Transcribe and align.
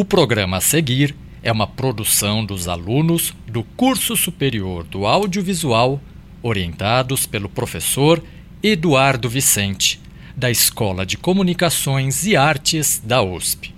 O 0.00 0.04
programa 0.04 0.58
a 0.58 0.60
seguir 0.60 1.12
é 1.42 1.50
uma 1.50 1.66
produção 1.66 2.44
dos 2.44 2.68
alunos 2.68 3.34
do 3.48 3.64
Curso 3.64 4.16
Superior 4.16 4.84
do 4.84 5.04
Audiovisual, 5.04 6.00
orientados 6.40 7.26
pelo 7.26 7.48
professor 7.48 8.22
Eduardo 8.62 9.28
Vicente, 9.28 10.00
da 10.36 10.52
Escola 10.52 11.04
de 11.04 11.18
Comunicações 11.18 12.24
e 12.24 12.36
Artes 12.36 13.02
da 13.04 13.20
USP. 13.20 13.74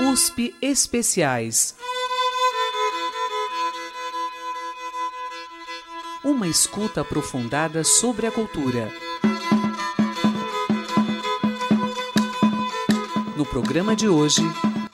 USP 0.00 0.56
Especiais 0.60 1.76
uma 6.28 6.46
escuta 6.46 7.00
aprofundada 7.00 7.82
sobre 7.82 8.26
a 8.26 8.30
cultura. 8.30 8.92
No 13.34 13.46
programa 13.46 13.96
de 13.96 14.06
hoje, 14.10 14.42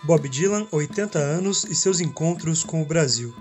Bob 0.05 0.29
Dylan, 0.29 0.69
80 0.71 1.19
anos 1.19 1.65
e 1.65 1.75
seus 1.75 2.01
encontros 2.01 2.63
com 2.63 2.81
o 2.81 2.87
Brasil. 2.87 3.35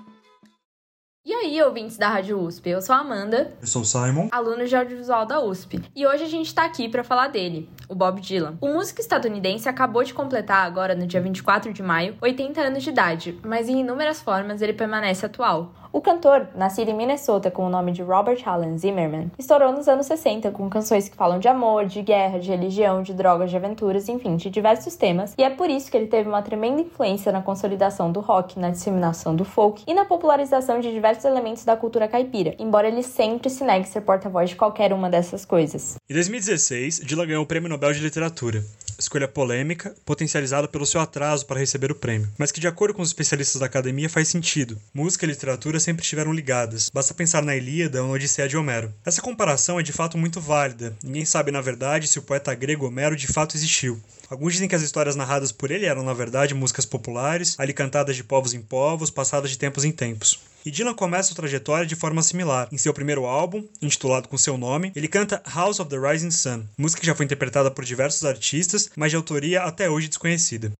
E 1.24 1.34
aí, 1.34 1.62
ouvintes 1.62 1.96
da 1.96 2.10
Rádio 2.10 2.40
USP, 2.40 2.72
eu 2.72 2.82
sou 2.82 2.96
a 2.96 3.00
Amanda. 3.00 3.56
Eu 3.62 3.68
sou 3.68 3.84
o 3.84 3.86
Simon, 3.86 4.28
aluno 4.32 4.66
de 4.66 4.76
audiovisual 4.76 5.28
da 5.28 5.40
USP. 5.40 5.80
E 5.96 6.08
hoje 6.08 6.24
a 6.24 6.28
gente 6.28 6.54
tá 6.54 6.66
aqui 6.66 6.90
para 6.90 7.04
falar 7.04 7.28
dele, 7.28 7.70
o 7.88 7.94
Bob 7.94 8.20
Dylan. 8.20 8.58
O 8.60 8.70
músico 8.70 9.02
estadunidense 9.02 9.70
acabou 9.70 10.04
de 10.04 10.16
completar 10.16 10.66
agora, 10.66 10.96
no 10.96 11.06
dia 11.06 11.22
24 11.22 11.72
de 11.72 11.84
maio, 11.84 12.18
80 12.20 12.60
anos 12.60 12.82
de 12.82 12.90
idade, 12.90 13.40
mas 13.46 13.70
em 13.70 13.82
inúmeras 13.82 14.20
formas 14.20 14.64
ele 14.64 14.74
permanece 14.74 15.28
atual. 15.28 15.74
O 15.94 16.02
cantor, 16.02 16.48
nascido 16.56 16.90
em 16.90 16.96
Minnesota 16.96 17.52
com 17.52 17.68
o 17.68 17.70
nome 17.70 17.92
de 17.92 18.02
Robert 18.02 18.42
Allen 18.48 18.80
Zimmerman, 18.80 19.32
estourou 19.38 19.72
nos 19.72 19.88
anos 19.88 20.08
60 20.08 20.50
com 20.50 20.68
canções 20.68 21.08
que 21.08 21.16
falam 21.16 21.38
de 21.38 21.48
amor, 21.48 21.86
de 21.86 22.02
guerra, 22.02 22.40
de 22.40 22.50
religião, 22.50 23.04
de 23.04 23.14
drogas, 23.14 23.52
de 23.52 23.58
aventuras, 23.58 24.10
enfim, 24.10 24.36
de 24.36 24.50
diversos 24.50 24.96
temas, 24.96 25.36
e 25.38 25.44
é 25.44 25.52
por 25.52 25.70
isso 25.70 25.92
que 25.92 25.96
ele 25.96 26.08
teve 26.08 26.28
uma 26.28 26.42
tremenda 26.42 26.82
influência 26.82 27.32
na 27.32 27.44
consolidação 27.44 28.12
do 28.12 28.22
rock, 28.22 28.60
na 28.60 28.72
disseminação 28.72 29.36
do 29.36 29.46
folk 29.46 29.84
e 29.86 29.94
na 29.94 30.04
popularização 30.04 30.80
de 30.80 30.92
diversos 30.92 31.26
elementos 31.26 31.64
da 31.64 31.78
cultura 31.78 32.08
caipira, 32.08 32.56
embora 32.58 32.88
ele 32.88 33.04
sempre 33.04 33.52
se 33.52 33.64
negue 33.64 33.88
ser 33.88 34.02
porta-voz 34.02 34.50
de 34.50 34.56
qualquer 34.56 34.94
uma 34.94 35.12
dessas 35.12 35.46
coisas. 35.46 35.98
Em 36.10 36.14
2016, 36.16 37.02
Dylan 37.02 37.28
ganhou 37.28 37.44
o 37.44 37.48
Prêmio 37.48 37.70
Nobel 37.70 37.94
de 37.94 38.00
Literatura 38.00 38.64
escolha 39.04 39.28
polêmica, 39.28 39.96
potencializada 40.06 40.68
pelo 40.68 40.86
seu 40.86 41.02
atraso 41.02 41.46
para 41.46 41.60
receber 41.60 41.92
o 41.92 41.96
prêmio, 41.96 42.30
mas 42.38 42.52
que, 42.52 42.60
de 42.60 42.68
acordo 42.68 42.94
com 42.94 43.02
os 43.02 43.10
especialistas 43.10 43.60
da 43.60 43.66
academia, 43.66 44.10
faz 44.10 44.28
sentido. 44.28 44.78
Música 44.94 45.26
e 45.26 45.30
literatura 45.30 45.80
sempre 45.84 46.04
estiveram 46.04 46.34
ligadas, 46.34 46.90
basta 46.94 47.14
pensar 47.14 47.44
na 47.44 47.56
Ilíada 47.56 48.02
ou 48.02 48.08
na 48.08 48.14
Odisseia 48.14 48.48
de 48.48 48.58
Homero. 48.58 48.94
Essa 49.06 49.22
comparação 49.22 49.80
é 49.80 49.84
de 49.84 49.92
fato 49.92 50.18
muito 50.18 50.40
válida, 50.40 50.96
ninguém 51.04 51.26
sabe, 51.26 51.52
na 51.52 51.62
verdade, 51.62 52.08
se 52.08 52.18
o 52.18 52.24
poeta 52.24 52.56
grego 52.56 52.88
Homero 52.88 53.16
de 53.16 53.28
fato 53.28 53.56
existiu. 53.56 54.02
Alguns 54.30 54.54
dizem 54.54 54.68
que 54.68 54.76
as 54.76 54.82
histórias 54.82 55.16
narradas 55.16 55.52
por 55.52 55.70
ele 55.70 55.86
eram, 55.86 56.02
na 56.02 56.14
verdade, 56.14 56.54
músicas 56.54 56.86
populares, 56.86 57.56
ali 57.60 57.74
cantadas 57.74 58.16
de 58.16 58.24
povos 58.24 58.54
em 58.54 58.62
povos, 58.62 59.12
passadas 59.12 59.52
de 59.52 59.58
tempos 59.58 59.84
em 59.84 59.92
tempos. 59.92 60.40
E 60.66 60.72
Dylan 60.72 60.94
começa 60.94 61.28
sua 61.28 61.36
trajetória 61.36 61.86
de 61.86 61.96
forma 61.96 62.24
similar. 62.24 62.70
Em 62.72 62.78
seu 62.78 62.94
primeiro 62.94 63.26
álbum, 63.26 63.68
intitulado 63.82 64.30
com 64.30 64.38
seu 64.38 64.58
nome, 64.58 64.92
ele 64.96 65.10
canta 65.10 65.44
House 65.54 65.80
of 65.80 65.90
the 65.90 65.98
Rising 65.98 66.32
Sun, 66.32 66.64
música 66.78 67.02
que 67.02 67.08
já 67.08 67.14
foi 67.14 67.26
interpretada 67.26 67.70
por 67.70 67.84
diversos 67.84 68.24
artistas, 68.24 68.90
mas 68.96 69.12
de 69.12 69.18
autoria 69.18 69.64
até 69.64 69.90
hoje 69.90 70.08
desconhecida. 70.08 70.72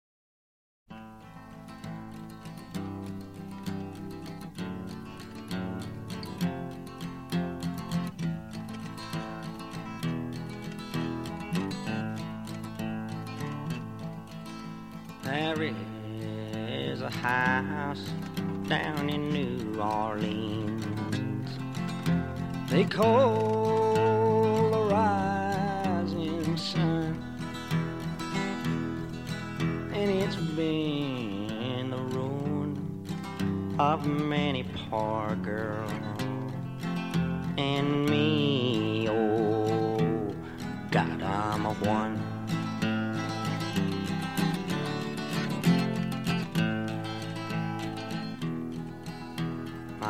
There 15.56 15.76
is 16.68 17.04
a 17.04 17.12
house 17.12 18.10
down 18.68 19.08
in 19.08 19.30
New 19.30 19.80
Orleans. 19.80 21.48
They 22.72 22.86
call 22.86 23.94
the 24.72 24.80
rising 24.96 26.58
sun, 26.58 27.22
and 29.94 30.10
it's 30.10 30.38
been 30.38 31.92
the 31.92 31.98
ruin 31.98 32.76
of 33.78 34.08
many 34.08 34.64
poor 34.90 35.36
girls 35.44 35.92
and 37.60 38.10
me. 38.10 39.08
Oh, 39.08 40.34
God, 40.90 41.22
I'm 41.22 41.68
a 41.68 41.74
one. 41.76 42.23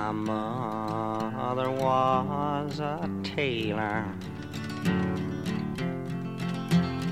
My 0.03 0.11
mother 0.11 1.71
was 1.71 2.81
a 2.81 3.09
tailor. 3.23 4.05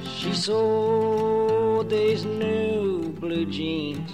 She 0.04 0.34
sold 0.34 1.90
these 1.90 2.26
new 2.26 3.14
blue 3.14 3.46
jeans. 3.46 4.12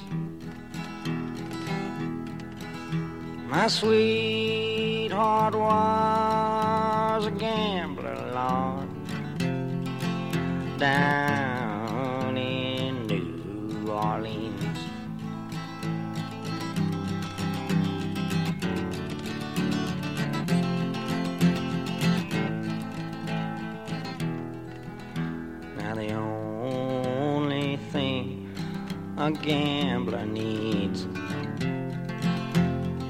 My 3.50 3.68
sweetheart 3.68 5.56
was 5.56 7.26
a 7.26 7.32
gambler, 7.32 8.16
Lord, 8.32 8.90
down 10.78 11.66
a 29.28 29.32
gambler 29.32 30.26
needs 30.26 31.06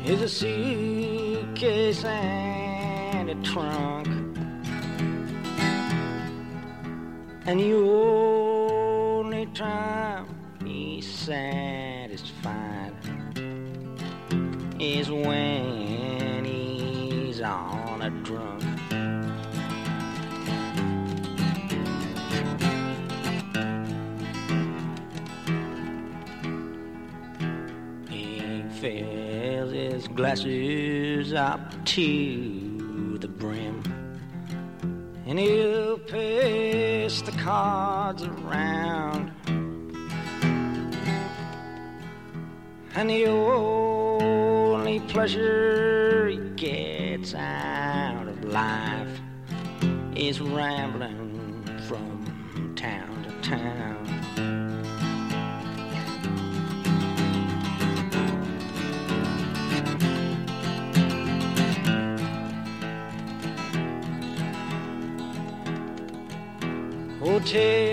is 0.03 0.19
a 0.19 0.27
suitcase 0.27 2.03
and 2.03 3.29
a 3.29 3.35
trunk. 3.43 4.07
And 7.45 7.59
the 7.59 7.73
only 7.75 9.45
time 9.47 10.25
he's 10.65 11.07
satisfied 11.07 12.93
is 14.79 15.11
when 15.11 15.46
glasses 30.17 31.31
up 31.31 31.85
to 31.85 33.19
the 33.19 33.27
brim. 33.27 33.83
And 35.27 35.37
he'll 35.37 35.99
pass 35.99 37.21
the 37.21 37.33
cards 37.33 38.23
around. 38.23 39.31
And 42.95 43.09
the 43.11 43.27
only 43.27 45.01
pleasure 45.01 46.29
he 46.29 46.37
gets 46.55 47.35
out 47.35 48.27
of 48.27 48.43
life 48.43 49.19
is 50.15 50.41
rambling 50.41 50.96
take 67.47 67.86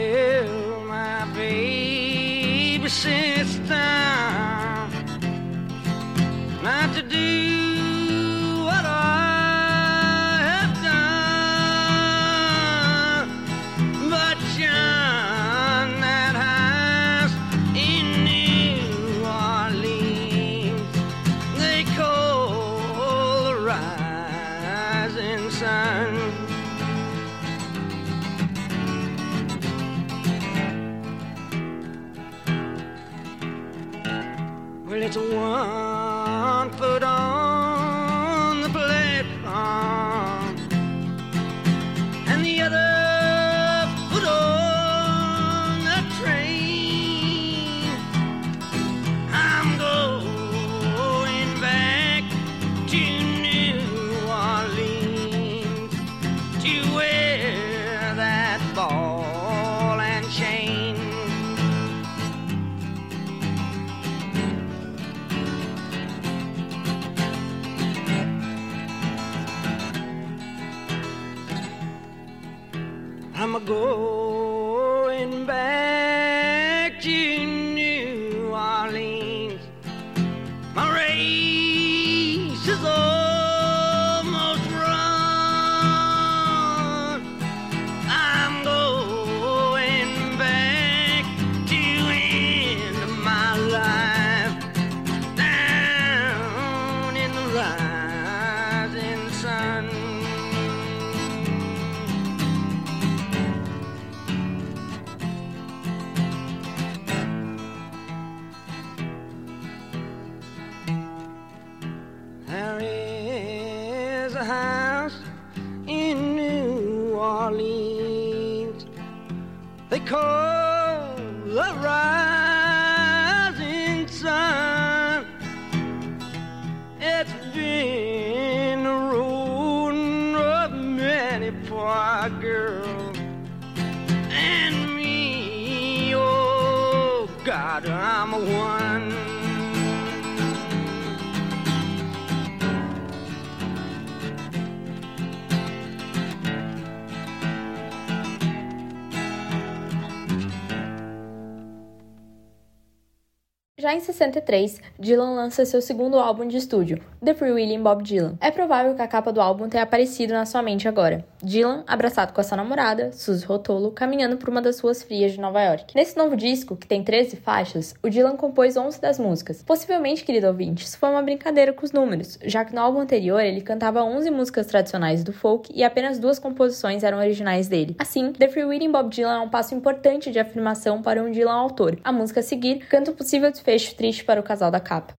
Já 153.84 153.92
em 153.94 154.00
63, 154.00 154.80
Dylan 154.98 155.34
lança 155.34 155.64
seu 155.64 155.82
segundo 155.82 156.18
álbum 156.20 156.46
de 156.46 156.56
estúdio, 156.56 157.00
The 157.24 157.34
Free 157.34 157.50
Willing 157.50 157.82
Bob 157.82 158.02
Dylan. 158.04 158.36
É 158.40 158.52
provável 158.52 158.94
que 158.94 159.02
a 159.02 159.08
capa 159.08 159.32
do 159.32 159.40
álbum 159.40 159.68
tenha 159.68 159.82
aparecido 159.82 160.32
na 160.32 160.46
sua 160.46 160.62
mente 160.62 160.86
agora. 160.86 161.24
Dylan, 161.42 161.82
abraçado 161.84 162.32
com 162.32 162.40
a 162.40 162.44
sua 162.44 162.56
namorada, 162.56 163.10
Suzy 163.12 163.44
Rotolo, 163.44 163.90
caminhando 163.90 164.36
por 164.36 164.48
uma 164.48 164.62
das 164.62 164.78
ruas 164.78 165.02
frias 165.02 165.32
de 165.32 165.40
Nova 165.40 165.60
York. 165.60 165.96
Nesse 165.96 166.16
novo 166.16 166.36
disco, 166.36 166.76
que 166.76 166.86
tem 166.86 167.02
13 167.02 167.36
faixas, 167.36 167.92
o 168.04 168.08
Dylan 168.08 168.36
compôs 168.36 168.76
11 168.76 169.00
das 169.00 169.18
músicas. 169.18 169.64
Possivelmente, 169.64 170.24
querido 170.24 170.46
ouvinte, 170.46 170.84
isso 170.84 170.96
foi 170.96 171.08
uma 171.08 171.22
brincadeira 171.22 171.72
com 171.72 171.84
os 171.84 171.90
números, 171.90 172.38
já 172.44 172.64
que 172.64 172.72
no 172.72 172.80
álbum 172.80 173.00
anterior 173.00 173.40
ele 173.40 173.62
cantava 173.62 174.04
11 174.04 174.30
músicas 174.30 174.66
tradicionais 174.66 175.24
do 175.24 175.32
folk 175.32 175.72
e 175.74 175.82
apenas 175.82 176.20
duas 176.20 176.38
composições 176.38 177.02
eram 177.02 177.18
originais 177.18 177.66
dele. 177.66 177.96
Assim, 177.98 178.32
The 178.32 178.48
Free 178.48 178.64
Willing 178.64 178.92
Bob 178.92 179.10
Dylan 179.10 179.34
é 179.34 179.40
um 179.40 179.48
passo 179.48 179.74
importante 179.74 180.30
de 180.30 180.38
afirmação 180.38 181.02
para 181.02 181.20
um 181.20 181.32
Dylan 181.32 181.52
autor. 181.52 181.98
A 182.04 182.12
música 182.12 182.38
a 182.38 182.42
seguir 182.44 182.86
canta 182.86 183.10
o 183.10 183.14
possível 183.14 183.50
desfecho 183.50 183.96
triste 183.96 184.24
para 184.24 184.38
o 184.38 184.44
casal 184.44 184.70
da 184.70 184.83
capa. 184.84 185.14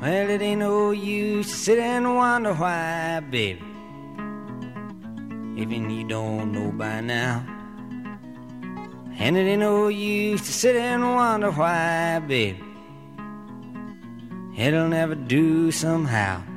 Well, 0.00 0.30
it 0.30 0.40
ain't 0.40 0.60
no 0.60 0.92
use 0.92 1.48
to 1.48 1.54
sit 1.54 1.78
and 1.78 2.16
wonder 2.16 2.54
why, 2.54 3.20
baby. 3.20 3.62
Even 5.60 5.90
you 5.90 6.04
don't 6.08 6.52
know 6.52 6.72
by 6.72 7.02
now. 7.02 7.44
And 9.18 9.36
it 9.36 9.40
ain't 9.40 9.60
no 9.60 9.88
use 9.88 10.40
to 10.40 10.52
sit 10.52 10.76
and 10.76 11.02
wonder 11.02 11.50
why, 11.50 12.18
baby. 12.20 12.64
It'll 14.56 14.88
never 14.88 15.14
do 15.14 15.70
somehow. 15.70 16.49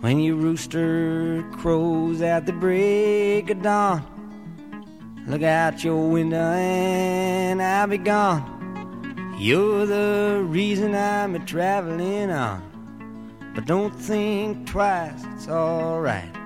When 0.00 0.20
your 0.20 0.36
rooster 0.36 1.42
crows 1.52 2.20
at 2.20 2.44
the 2.44 2.52
break 2.52 3.48
of 3.48 3.62
dawn, 3.62 4.04
look 5.26 5.42
out 5.42 5.82
your 5.82 6.10
window 6.10 6.36
and 6.36 7.62
I'll 7.62 7.86
be 7.86 7.96
gone. 7.98 9.36
You're 9.38 9.86
the 9.86 10.42
reason 10.44 10.94
I'm 10.94 11.34
a 11.34 11.38
traveling 11.38 12.30
on. 12.30 12.62
But 13.54 13.64
don't 13.64 13.94
think 13.94 14.66
twice, 14.66 15.24
it's 15.34 15.48
alright. 15.48 16.45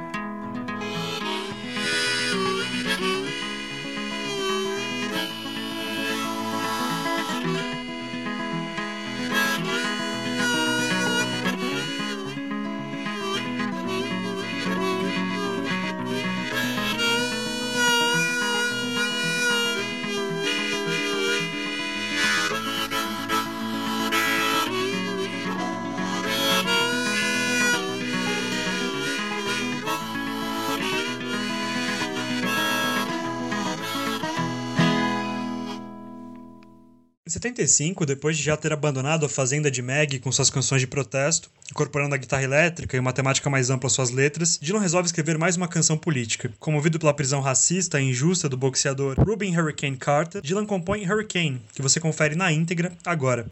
Em 37.31 37.39
75, 37.39 38.05
depois 38.05 38.35
de 38.35 38.43
já 38.43 38.57
ter 38.57 38.73
abandonado 38.73 39.25
a 39.25 39.29
fazenda 39.29 39.71
de 39.71 39.81
Meg 39.81 40.19
com 40.19 40.29
suas 40.33 40.49
canções 40.49 40.81
de 40.81 40.87
protesto, 40.87 41.49
incorporando 41.71 42.13
a 42.13 42.17
guitarra 42.17 42.43
elétrica 42.43 42.97
e 42.97 42.99
uma 42.99 43.13
temática 43.13 43.49
mais 43.49 43.69
ampla 43.69 43.87
às 43.87 43.93
suas 43.93 44.09
letras, 44.09 44.59
Dylan 44.61 44.81
resolve 44.81 45.05
escrever 45.05 45.37
mais 45.37 45.55
uma 45.55 45.69
canção 45.69 45.97
política. 45.97 46.51
Comovido 46.59 46.99
pela 46.99 47.13
prisão 47.13 47.39
racista 47.39 48.01
e 48.01 48.09
injusta 48.09 48.49
do 48.49 48.57
boxeador 48.57 49.15
Rubin 49.17 49.57
Hurricane 49.57 49.95
Carter, 49.95 50.41
Dylan 50.41 50.65
compõe 50.65 51.09
Hurricane, 51.09 51.61
que 51.73 51.81
você 51.81 52.01
confere 52.01 52.35
na 52.35 52.51
íntegra 52.51 52.91
agora. 53.05 53.47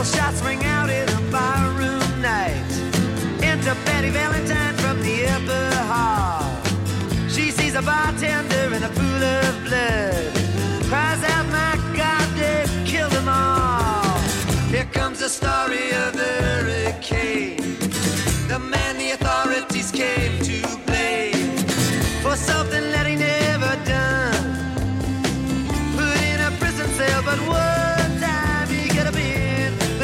Pistol 0.00 0.18
shots 0.18 0.40
ring 0.40 0.64
out 0.64 0.88
in 0.88 1.06
a 1.10 1.20
barroom 1.30 2.22
night. 2.22 2.72
Enter 3.42 3.76
Betty 3.84 4.08
Valentine 4.08 4.74
from 4.76 4.98
the 5.02 5.26
upper 5.26 5.76
hall. 5.92 6.56
She 7.28 7.50
sees 7.50 7.74
a 7.74 7.82
bartender 7.82 8.74
in 8.74 8.82
a 8.82 8.88
pool 8.88 9.22
of 9.22 9.64
blood. 9.64 10.32
Cries 10.88 11.22
out, 11.24 11.46
my 11.48 11.76
God, 11.94 12.26
they've 12.34 12.86
killed 12.86 13.12
them 13.12 13.28
all. 13.28 14.18
Here 14.70 14.88
comes 14.90 15.18
the 15.18 15.28
story 15.28 15.92
of 15.92 16.16
the 16.16 16.64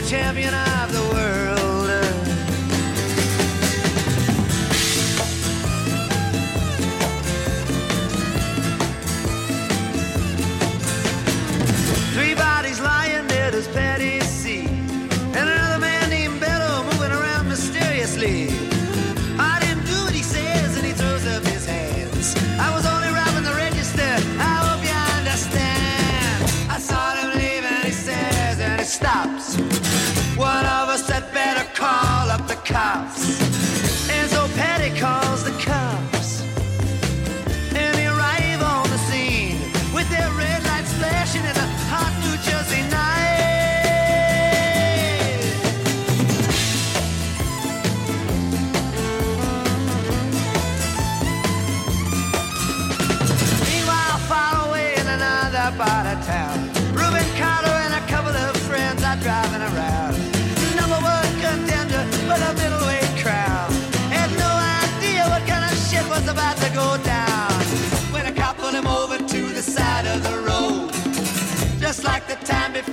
champion. 0.06 0.54
I 0.54 0.65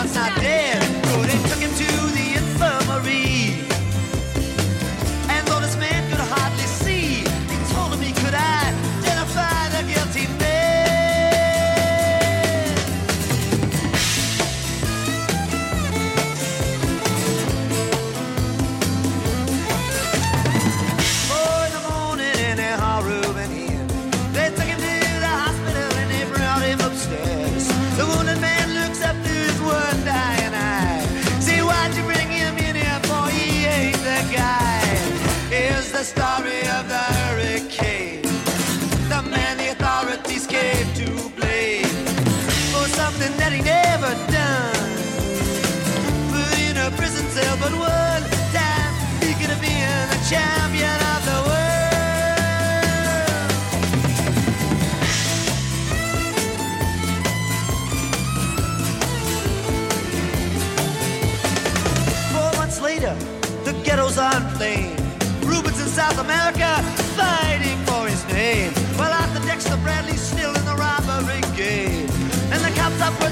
One's 0.00 0.14
not 0.14 0.39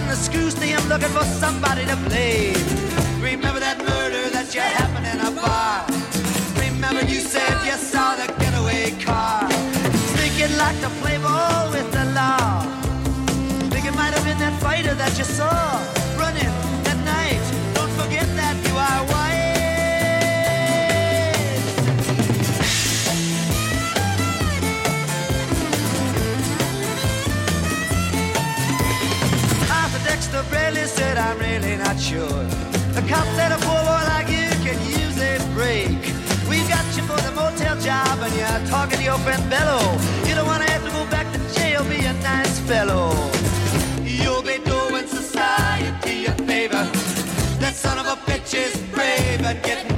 the 0.09 0.17
screws 0.17 0.55
to 0.55 0.65
him 0.65 0.81
looking 0.89 1.09
for 1.11 1.25
somebody 1.25 1.85
to 1.85 1.97
blame. 2.09 2.55
Remember 3.21 3.61
that 3.61 3.79
murder 3.79 4.31
that 4.31 4.55
you 4.55 4.61
happened 4.61 5.07
in 5.07 5.21
a 5.21 5.31
bar. 5.31 5.85
Remember 6.57 7.05
you 7.05 7.21
said 7.21 7.53
you 7.67 7.77
saw 7.77 8.17
the 8.17 8.27
getaway 8.41 8.91
car. 9.05 9.47
Think 10.17 10.39
you'd 10.41 10.57
like 10.57 10.81
to 10.81 10.89
play 11.01 11.19
ball 11.19 11.71
with 11.71 11.91
the 11.93 12.05
law. 12.17 12.63
Think 13.71 13.85
it 13.85 13.95
might 13.95 14.15
have 14.15 14.25
been 14.25 14.39
that 14.39 14.59
fighter 14.63 14.95
that 14.95 15.19
you 15.19 15.25
saw 15.25 15.78
and 38.91 38.99
to 38.99 39.05
your 39.05 39.19
friend 39.19 39.43
Bello. 39.51 39.81
You 40.27 40.35
don't 40.35 40.47
want 40.47 40.63
to 40.63 40.71
have 40.71 40.85
to 40.85 40.91
go 40.91 41.05
back 41.11 41.27
to 41.33 41.39
jail, 41.55 41.83
be 41.85 42.05
a 42.05 42.13
nice 42.15 42.59
fellow. 42.61 43.11
You'll 44.03 44.43
be 44.43 44.59
doing 44.65 45.07
society 45.07 46.27
a 46.27 46.33
favor. 46.47 46.85
That 47.61 47.75
son 47.75 47.99
of 47.99 48.07
a 48.07 48.17
bitch 48.31 48.55
is 48.55 48.77
brave 48.93 49.43
and 49.45 49.63
getting 49.63 49.98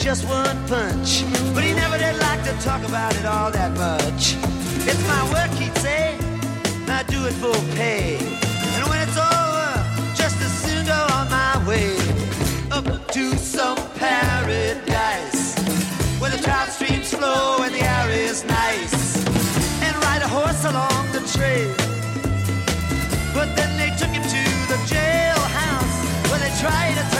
just 0.00 0.26
one 0.26 0.56
punch, 0.66 1.24
but 1.52 1.62
he 1.62 1.74
never 1.74 1.98
did 1.98 2.16
like 2.20 2.42
to 2.42 2.52
talk 2.64 2.82
about 2.88 3.14
it 3.16 3.26
all 3.26 3.50
that 3.50 3.70
much. 3.76 4.34
It's 4.88 5.06
my 5.06 5.22
work, 5.30 5.50
he'd 5.60 5.76
say. 5.76 6.16
and 6.80 6.90
I 6.90 7.02
do 7.02 7.26
it 7.26 7.34
for 7.34 7.52
pay, 7.76 8.16
and 8.16 8.88
when 8.88 8.98
it's 9.06 9.18
over, 9.18 9.70
just 10.16 10.40
as 10.40 10.52
soon 10.64 10.86
go 10.86 11.00
on 11.12 11.28
my 11.28 11.52
way 11.68 11.92
up 12.72 12.86
to 13.12 13.36
some 13.36 13.76
paradise 13.96 15.58
where 16.18 16.30
the 16.30 16.42
trout 16.42 16.70
streams 16.70 17.12
flow 17.12 17.58
and 17.62 17.74
the 17.74 17.82
air 17.82 18.08
is 18.10 18.42
nice, 18.44 19.26
and 19.84 19.94
ride 20.04 20.22
a 20.22 20.28
horse 20.28 20.64
along 20.64 21.12
the 21.12 21.20
trail. 21.36 21.74
But 23.34 23.54
then 23.54 23.70
they 23.76 23.90
took 24.00 24.12
him 24.16 24.22
to 24.24 24.42
the 24.72 24.80
jailhouse 24.88 25.96
where 26.30 26.40
they 26.40 26.52
tried 26.58 26.94
to 26.94 27.19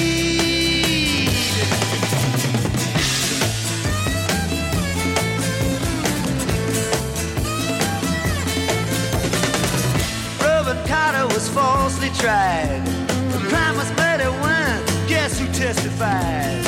Tried. 12.21 12.85
The 13.31 13.39
crime 13.49 13.75
was 13.77 13.89
murder 13.97 14.29
one. 14.41 14.77
Guess 15.07 15.39
who 15.39 15.47
testified? 15.47 16.63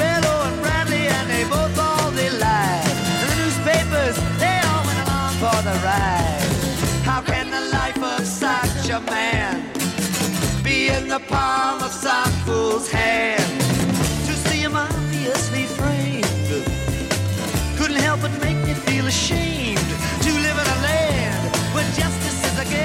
And 0.00 0.62
Bradley, 0.62 1.06
and 1.06 1.30
they 1.30 1.44
both. 1.44 1.78
And 1.78 2.16
the 3.22 3.36
newspapers, 3.36 4.16
they 4.42 4.58
all 4.68 4.82
went 4.84 4.98
along 5.06 5.32
for 5.42 5.58
the 5.68 5.76
ride. 5.86 6.50
How 7.04 7.22
can 7.22 7.50
the 7.50 7.60
life 7.70 8.02
of 8.02 8.26
such 8.26 8.90
a 8.90 9.00
man 9.02 9.62
be 10.64 10.88
in 10.88 11.06
the 11.08 11.20
palm 11.20 11.82
of 11.82 11.92
some 11.92 12.32
fool's 12.44 12.90
hand? 12.90 13.59
Obviously 15.42 15.64
framed 15.74 16.26
couldn't 17.78 17.96
help 17.96 18.20
but 18.20 18.30
make 18.42 18.58
me 18.58 18.74
feel 18.74 19.06
ashamed 19.06 19.78
to 20.20 20.30
live 20.32 20.58
in 20.62 20.66
a 20.76 20.78
land 20.82 21.56
where 21.74 21.84
justice 21.96 22.44
is 22.44 22.58
a 22.58 22.64
game. 22.66 22.76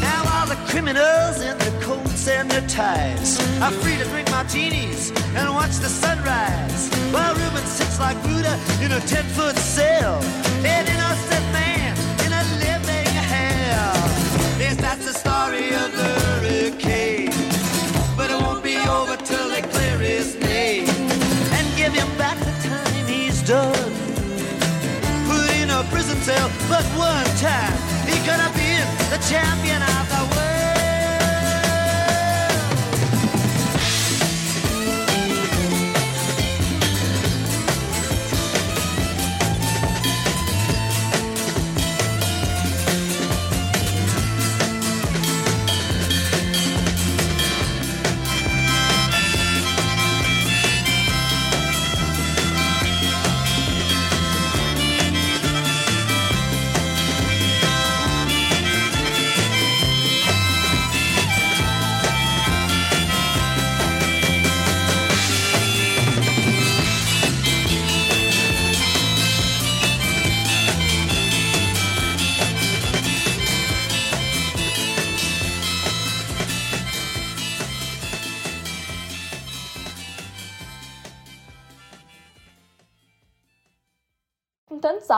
Now 0.00 0.24
all 0.32 0.46
the 0.46 0.56
criminals 0.70 1.42
in 1.42 1.58
their 1.58 1.80
coats 1.82 2.26
and 2.28 2.50
their 2.50 2.66
ties 2.66 3.38
are 3.60 3.72
free 3.72 3.96
to 3.98 4.04
drink 4.04 4.30
martinis 4.30 5.10
and 5.36 5.52
watch 5.52 5.76
the 5.84 5.90
sunrise. 5.90 6.88
While 7.12 7.34
Reuben 7.34 7.66
sits 7.66 8.00
like 8.00 8.16
Buddha 8.22 8.58
in 8.80 8.92
a 8.92 9.00
ten-foot 9.00 9.56
cell, 9.58 10.22
an 10.64 10.86
innocent 10.86 11.52
man 11.52 11.71
time. 27.42 27.74
He 28.06 28.16
could 28.22 28.38
have 28.38 28.54
been 28.54 28.86
the 29.10 29.18
champion 29.26 29.82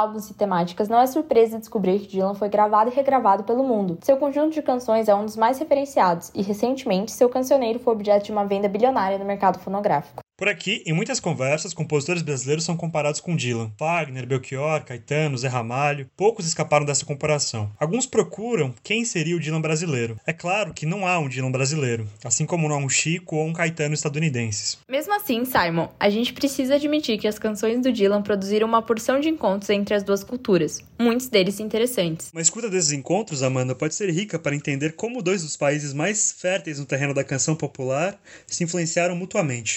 álbuns 0.05 0.31
e 0.31 0.35
temáticas, 0.35 0.89
não 0.89 1.01
é 1.01 1.07
surpresa 1.07 1.59
descobrir 1.59 2.01
que 2.01 2.09
Dylan 2.09 2.35
foi 2.35 2.49
gravado 2.49 2.91
e 2.91 2.95
regravado 2.95 3.45
pelo 3.45 3.65
mundo. 3.65 3.99
Seu 4.03 4.17
conjunto 4.17 4.53
de 4.53 4.63
canções 4.63 5.09
é 5.09 5.15
um 5.15 5.25
dos 5.25 5.37
mais 5.37 5.59
referenciados, 5.59 6.31
e 6.35 6.43
recentemente 6.43 7.11
seu 7.11 7.29
cancioneiro 7.29 7.79
foi 7.79 7.95
objeto 7.95 8.27
de 8.27 8.33
uma 8.33 8.45
venda 8.45 8.69
bilionária 8.69 9.19
no 9.19 9.25
mercado 9.25 9.59
fonográfico. 9.59 10.23
Por 10.37 10.49
aqui, 10.49 10.83
em 10.85 10.93
muitas 10.93 11.21
conversas, 11.21 11.73
compositores 11.73 12.21
brasileiros 12.21 12.65
são 12.65 12.77
comparados 12.77 13.21
com 13.21 13.37
Dylan. 13.37 13.71
Wagner, 13.79 14.27
Belchior, 14.27 14.85
Caetano, 14.85 15.39
Zé 15.39 15.47
Ramalho, 15.47 16.11
poucos 16.17 16.45
escaparam 16.45 16.85
dessa 16.85 17.07
comparação. 17.07 17.71
Alguns 17.79 18.05
procuram 18.05 18.75
quem 18.83 19.05
seria 19.05 19.37
o 19.37 19.39
Dylan 19.39 19.61
brasileiro. 19.61 20.19
É 20.27 20.33
claro 20.33 20.75
que 20.75 20.87
não 20.87 21.07
há 21.07 21.21
um 21.21 21.29
Dylan 21.29 21.53
brasileiro, 21.53 22.09
assim 22.25 22.45
como 22.47 22.69
não 22.69 22.75
há 22.75 22.79
um 22.79 22.89
Chico 22.89 23.37
ou 23.37 23.47
um 23.47 23.53
Caetano 23.53 23.95
estadunidenses. 23.95 24.79
Mesmo 24.91 25.15
assim, 25.15 25.45
Simon, 25.45 25.89
a 26.01 26.11
gente 26.11 26.33
precisa 26.33 26.75
admitir 26.75 27.17
que 27.17 27.29
as 27.29 27.39
canções 27.39 27.81
do 27.81 27.93
Dylan 27.93 28.21
produziram 28.21 28.67
uma 28.67 28.83
porção 28.83 29.21
de 29.21 29.29
encontros 29.29 29.71
entre 29.71 29.95
as 29.95 30.03
duas 30.03 30.25
culturas, 30.25 30.81
muitos 30.99 31.29
deles 31.29 31.61
interessantes. 31.61 32.31
Uma 32.33 32.43
escuta 32.43 32.69
desses 32.69 32.91
encontros, 32.91 33.45
Amanda, 33.45 33.73
pode 33.73 33.95
ser 33.95 34.11
rica 34.11 34.37
para 34.37 34.57
entender 34.57 34.97
como 34.97 35.23
dois 35.23 35.45
dos 35.45 35.57
países 35.57 35.93
mais 35.93 36.33
férteis 36.33 36.81
no 36.81 36.87
terreno 36.87 37.15
da 37.15 37.23
canção 37.23 37.55
popular 37.55 38.21
se 38.49 38.65
influenciaram 38.65 39.15
mutuamente. 39.15 39.77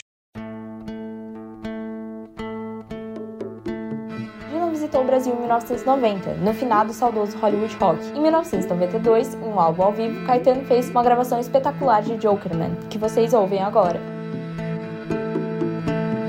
Visitou 4.97 5.01
o 5.01 5.03
Brasil 5.03 5.33
em 5.33 5.39
1990, 5.39 6.33
no 6.41 6.53
finado 6.53 6.93
saudoso 6.93 7.37
Hollywood 7.37 7.75
Rock. 7.77 7.99
Em 8.15 8.21
1992, 8.21 9.35
em 9.35 9.37
um 9.37 9.59
álbum 9.59 9.83
ao 9.83 9.91
vivo, 9.91 10.25
Caetano 10.25 10.63
fez 10.65 10.89
uma 10.89 11.03
gravação 11.03 11.39
espetacular 11.39 12.01
de 12.01 12.17
Jokerman, 12.17 12.75
que 12.89 12.97
vocês 12.97 13.33
ouvem 13.33 13.61
agora. 13.61 13.99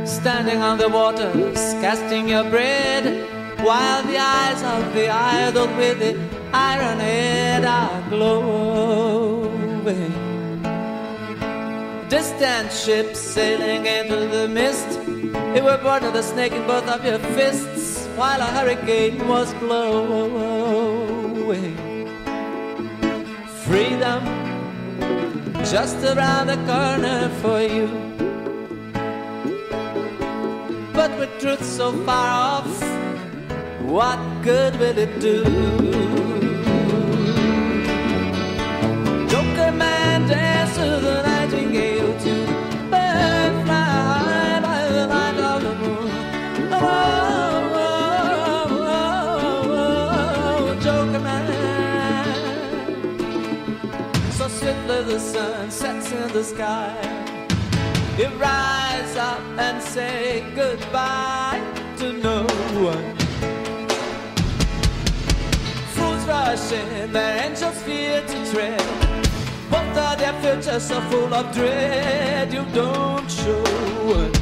Standing 0.05 0.59
on 0.59 0.79
the 0.79 0.89
waters, 0.89 1.75
casting 1.81 2.31
your 2.31 2.45
bread, 2.45 3.05
while 3.63 4.03
the 4.05 4.19
eyes 4.19 4.63
of 4.63 4.93
the 4.95 5.09
idol 5.11 5.69
with 5.77 5.99
the 5.99 6.17
iron 6.53 6.99
head 6.99 7.65
are 7.65 8.03
glowing. 8.09 9.49
Distant 12.09 12.73
ships 12.73 13.19
sailing 13.19 13.85
into 13.85 14.29
the 14.29 14.49
mist, 14.49 14.99
it 15.55 15.63
were 15.63 15.79
born 15.79 16.05
of 16.05 16.15
the 16.15 16.23
snake 16.23 16.53
in 16.53 16.67
both 16.67 16.89
of 16.89 17.05
your 17.05 17.19
fists 17.37 17.88
while 18.19 18.41
a 18.41 18.47
hurricane 18.47 19.29
was 19.29 19.55
blowing. 19.55 20.17
Freedom 23.67 24.23
just 25.63 25.99
around 26.03 26.49
the 26.49 26.59
corner 26.71 27.29
for 27.41 27.61
you. 27.61 27.87
But 30.93 31.17
with 31.21 31.31
truth 31.39 31.65
so 31.65 31.93
far 32.05 32.29
off, 32.57 32.83
what 33.83 34.19
good 34.43 34.75
will 34.81 34.99
it 34.99 35.21
do? 35.21 35.45
Joker 39.31 39.71
man 39.85 40.27
dance 40.27 40.75
to 40.75 40.89
the 41.07 41.23
nightingale 41.23 41.98
the 56.39 56.45
sky. 56.45 56.95
You 58.17 58.29
rise 58.39 59.17
up 59.17 59.43
and 59.59 59.83
say 59.83 60.45
goodbye 60.55 61.61
to 61.97 62.13
no 62.13 62.45
one. 62.91 63.09
Fools 65.95 66.25
rush 66.29 66.71
in, 66.71 67.13
their 67.13 67.45
angels 67.45 67.83
fear 67.83 68.21
to 68.31 68.53
tread. 68.53 68.89
Both 69.69 69.99
of 70.07 70.19
their 70.21 70.35
futures 70.41 70.85
so 70.87 71.01
full 71.11 71.35
of 71.35 71.53
dread, 71.53 72.53
you 72.53 72.65
don't 72.73 73.29
show 73.29 73.65
one. 74.17 74.35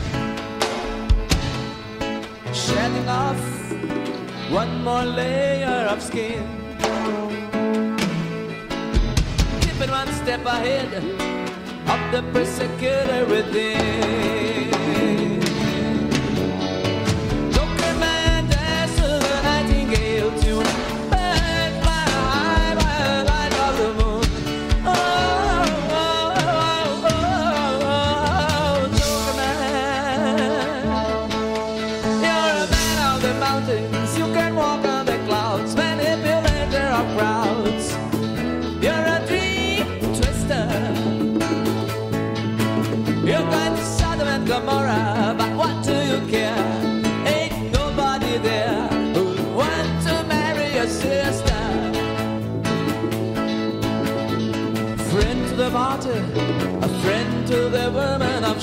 Shedding 2.53 3.09
off 3.09 3.43
one 4.51 4.85
more 4.85 5.07
layer 5.07 5.89
of 5.93 6.03
skin 6.03 6.45
keeping 9.61 9.91
one 9.91 10.13
step 10.13 10.45
ahead 10.45 11.46
of 11.88 12.12
the 12.12 12.22
persecutor 12.33 13.25
within. 13.27 14.76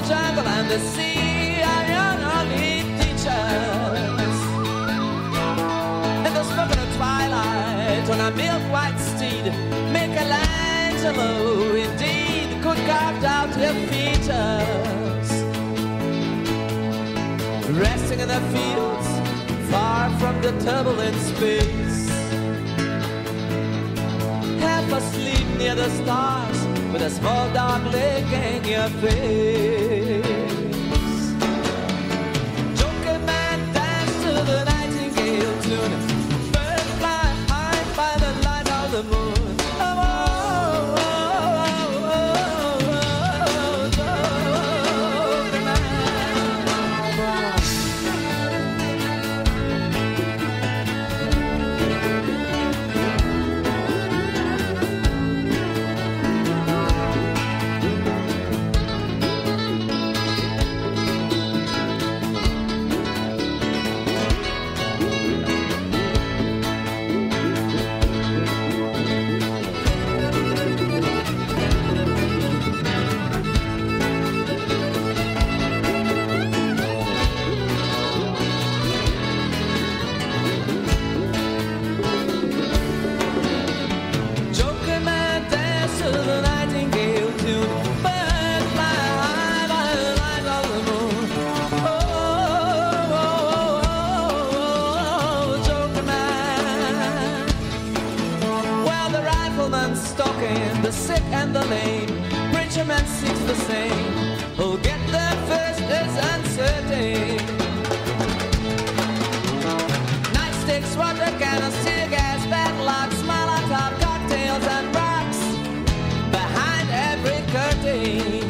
the 0.00 0.08
jungle 0.08 0.46
and 0.46 0.70
the 0.70 0.78
sea 0.78 1.62
are 1.62 1.86
your 1.94 2.12
only 2.36 2.82
teachers. 2.98 4.36
In 6.26 6.32
the 6.34 6.44
smoke 6.44 6.70
of 6.70 6.76
the 6.76 6.88
twilight 6.96 8.08
on 8.10 8.20
a 8.20 8.30
milk 8.36 8.62
white 8.72 8.98
steed, 8.98 9.52
Michelangelo 9.92 11.74
indeed 11.74 12.62
could 12.62 12.78
carve 12.88 13.24
out 13.24 13.50
your 13.58 13.74
features. 13.88 15.30
Resting 17.78 18.20
in 18.20 18.28
the 18.28 18.40
fields, 18.52 19.08
far 19.70 20.10
from 20.18 20.40
the 20.42 20.52
turbulent 20.64 21.16
space. 21.16 22.08
Half 24.60 24.92
asleep 24.92 25.46
near 25.58 25.74
the 25.74 25.90
stars, 25.90 26.49
with 26.92 27.02
a 27.02 27.10
small 27.10 27.52
dark 27.52 27.84
lake 27.92 28.32
in 28.32 28.64
your 28.64 28.88
face. 29.00 30.29
seems 103.18 103.44
the 103.46 103.54
same. 103.54 104.14
Who'll 104.56 104.76
get 104.78 105.00
there 105.14 105.36
first 105.50 105.80
is 106.00 106.12
uncertain. 106.32 107.36
Night 110.32 110.54
sticks, 110.62 110.96
water 110.96 111.30
cannons, 111.38 111.76
tear 111.84 112.08
gas, 112.08 112.40
padlocks, 112.46 113.20
top, 113.68 113.92
cocktails 114.00 114.64
and 114.76 114.86
rocks 114.94 115.40
behind 116.38 116.86
every 117.10 117.40
curtain. 117.54 118.42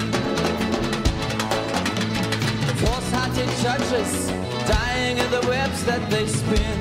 Force-hearted 2.83 3.51
judges 3.65 4.13
dying 4.67 5.19
in 5.19 5.31
the 5.31 5.43
webs 5.49 5.85
that 5.85 6.03
they 6.11 6.27
spin. 6.27 6.79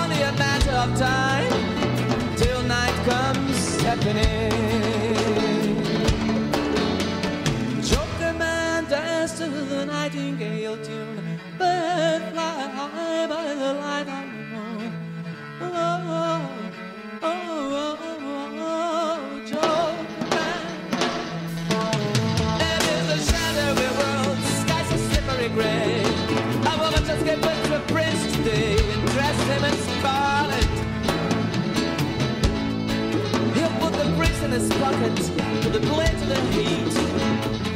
Only 0.00 0.20
a 0.22 0.32
matter 0.44 0.76
of 0.84 0.90
time 0.98 1.52
till 2.36 2.62
night 2.62 2.96
comes 3.04 3.56
stepping 3.56 4.16
in. 4.16 4.57
Put 35.62 35.72
the 35.72 35.80
blade 35.80 36.18
to 36.18 36.26
the 36.26 36.40
heat. 36.52 36.92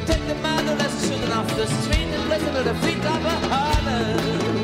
Take 0.07 0.27
the 0.27 0.35
motherless 0.43 1.09
children 1.09 1.33
off 1.33 1.49
the 1.57 1.67
street 1.67 2.09
and 2.09 2.31
them 2.31 2.57
at 2.57 2.65
the 2.65 2.75
feet 2.87 3.05
of 3.05 3.25
a. 3.25 4.62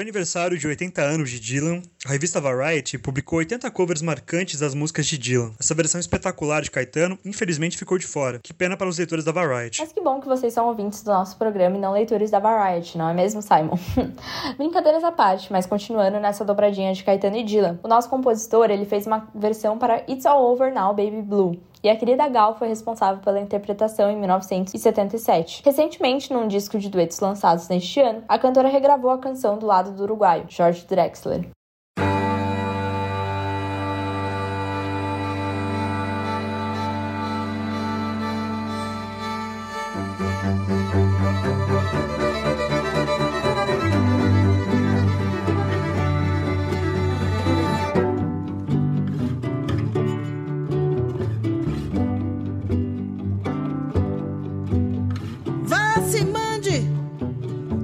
No 0.00 0.02
aniversário 0.02 0.56
de 0.56 0.66
80 0.66 1.02
anos 1.02 1.28
de 1.28 1.38
Dylan, 1.38 1.82
a 2.06 2.12
revista 2.12 2.40
Variety 2.40 2.96
publicou 2.96 3.38
80 3.38 3.70
covers 3.70 4.00
marcantes 4.00 4.58
das 4.58 4.74
músicas 4.74 5.04
de 5.04 5.18
Dylan. 5.18 5.52
Essa 5.60 5.74
versão 5.74 6.00
espetacular 6.00 6.62
de 6.62 6.70
Caetano, 6.70 7.18
infelizmente, 7.22 7.76
ficou 7.76 7.98
de 7.98 8.06
fora. 8.06 8.38
Que 8.38 8.54
pena 8.54 8.78
para 8.78 8.88
os 8.88 8.96
leitores 8.96 9.26
da 9.26 9.30
Variety. 9.30 9.78
Mas 9.78 9.92
que 9.92 10.00
bom 10.00 10.18
que 10.18 10.26
vocês 10.26 10.54
são 10.54 10.68
ouvintes 10.68 11.02
do 11.02 11.10
nosso 11.10 11.36
programa 11.36 11.76
e 11.76 11.78
não 11.78 11.92
leitores 11.92 12.30
da 12.30 12.38
Variety, 12.38 12.96
não 12.96 13.10
é 13.10 13.12
mesmo, 13.12 13.42
Simon? 13.42 13.78
Brincadeiras 14.56 15.04
à 15.04 15.12
parte, 15.12 15.52
mas 15.52 15.66
continuando 15.66 16.18
nessa 16.18 16.46
dobradinha 16.46 16.94
de 16.94 17.04
Caetano 17.04 17.36
e 17.36 17.44
Dylan. 17.44 17.78
O 17.82 17.88
nosso 17.88 18.08
compositor, 18.08 18.70
ele 18.70 18.86
fez 18.86 19.06
uma 19.06 19.28
versão 19.34 19.76
para 19.76 20.02
It's 20.08 20.24
All 20.24 20.50
Over 20.50 20.72
Now, 20.72 20.94
Baby 20.94 21.20
Blue. 21.20 21.60
E 21.82 21.88
a 21.88 21.96
querida 21.96 22.28
Gal 22.28 22.58
foi 22.58 22.68
responsável 22.68 23.22
pela 23.22 23.40
interpretação 23.40 24.10
em 24.10 24.16
1977. 24.16 25.62
Recentemente, 25.64 26.32
num 26.32 26.46
disco 26.46 26.78
de 26.78 26.90
duetos 26.90 27.20
lançados 27.20 27.68
neste 27.68 28.00
ano, 28.00 28.22
a 28.28 28.38
cantora 28.38 28.68
regravou 28.68 29.10
a 29.10 29.18
canção 29.18 29.58
do 29.58 29.66
lado 29.66 29.92
do 29.92 30.02
uruguaio, 30.02 30.44
George 30.48 30.84
Drexler. 30.86 31.48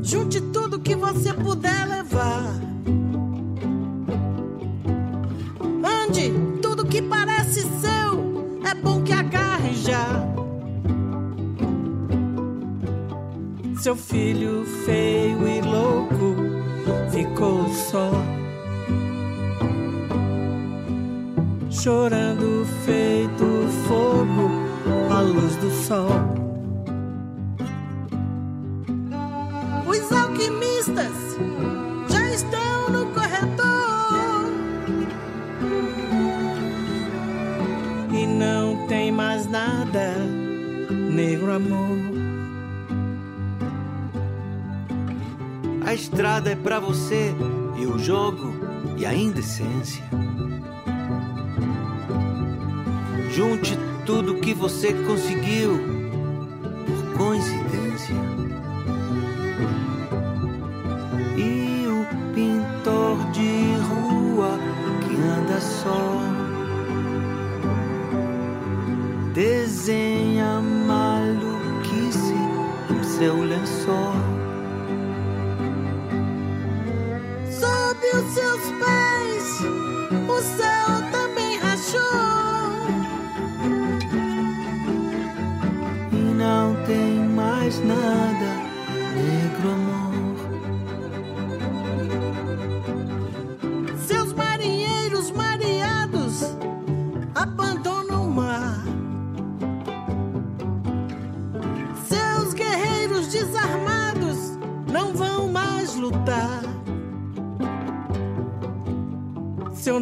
Junte 0.07 0.41
tudo 0.41 0.79
que 0.79 0.95
você 0.95 1.33
puder 1.33 1.89
levar. 1.89 2.55
Ande, 5.83 6.33
tudo 6.63 6.87
que 6.87 7.03
parece 7.03 7.63
seu, 7.63 8.61
é 8.65 8.73
bom 8.73 9.03
que 9.03 9.13
agarre 9.13 9.75
já. 9.75 10.07
Seu 13.81 13.97
filho 13.97 14.65
feio 14.85 15.49
e 15.49 15.61
louco 15.61 16.37
ficou 17.11 17.69
só. 17.69 18.13
Chorando 21.69 22.65
feito 22.85 23.45
fogo 23.89 24.51
à 25.13 25.21
luz 25.21 25.57
do 25.57 25.71
sol. 25.71 26.36
Amor. 41.51 41.99
A 45.87 45.95
estrada 45.95 46.51
é 46.51 46.57
pra 46.57 46.81
você 46.81 47.33
e 47.79 47.87
o 47.87 47.99
jogo 47.99 48.53
e 48.97 49.07
a 49.07 49.15
indecência. 49.15 50.05
Junte 53.31 53.79
tudo 54.05 54.41
que 54.41 54.55
você 54.55 54.93
conseguiu 54.93 55.79
por 56.87 57.19
coincidência. 57.19 58.15
E 61.37 61.87
o 61.87 62.35
pintor 62.35 63.31
de 63.33 63.77
rua 63.89 64.59
que 65.07 65.17
anda 65.17 65.61
só 65.61 66.36
seu 73.19 73.43
lençol. 73.43 74.26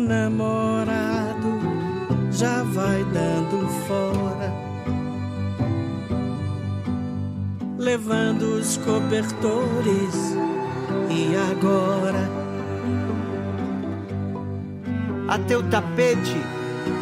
Namorado 0.04 1.60
já 2.30 2.62
vai 2.62 3.02
dando 3.04 3.66
fora, 3.86 4.52
levando 7.78 8.58
os 8.58 8.76
cobertores. 8.78 10.36
E 11.10 11.34
agora? 11.50 12.28
Até 15.28 15.56
o 15.56 15.62
tapete 15.64 16.36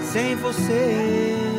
sem 0.02 0.36
você 0.36 1.51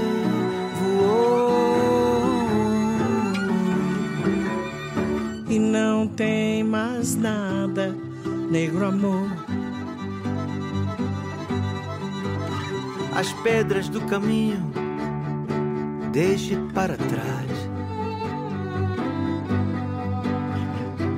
As 13.16 13.32
pedras 13.32 13.88
do 13.90 14.02
caminho 14.02 14.72
deixe 16.12 16.56
para 16.74 16.98
trás. 16.98 17.52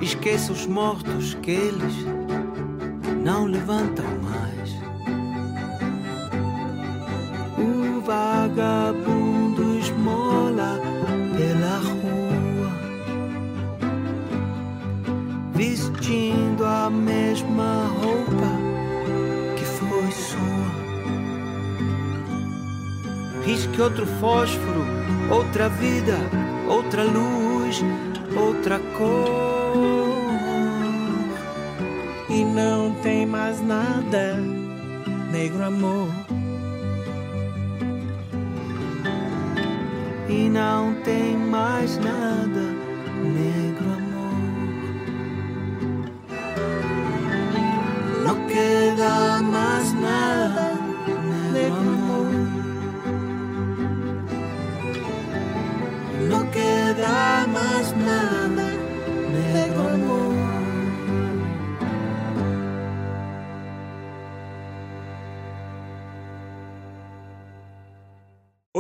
Esqueça 0.01 0.51
os 0.51 0.67
mortos 0.67 1.33
que 1.35 1.51
eles 1.51 1.95
não 3.23 3.45
levantam 3.45 4.14
outro 23.85 24.07
fósforo, 24.19 24.83
outra 25.29 25.69
vida, 25.69 26.17
outra 26.67 27.03
luz, 27.03 27.83
outra 28.35 28.79
cor. 28.97 30.25
E 32.27 32.43
não 32.43 32.95
tem 33.03 33.27
mais 33.27 33.61
nada, 33.61 34.37
negro 35.31 35.63
amor. 35.63 36.09
E 40.27 40.49
não 40.49 40.95
tem 41.03 41.37
mais 41.37 41.95
nada, 41.97 42.61
negro 43.23 43.74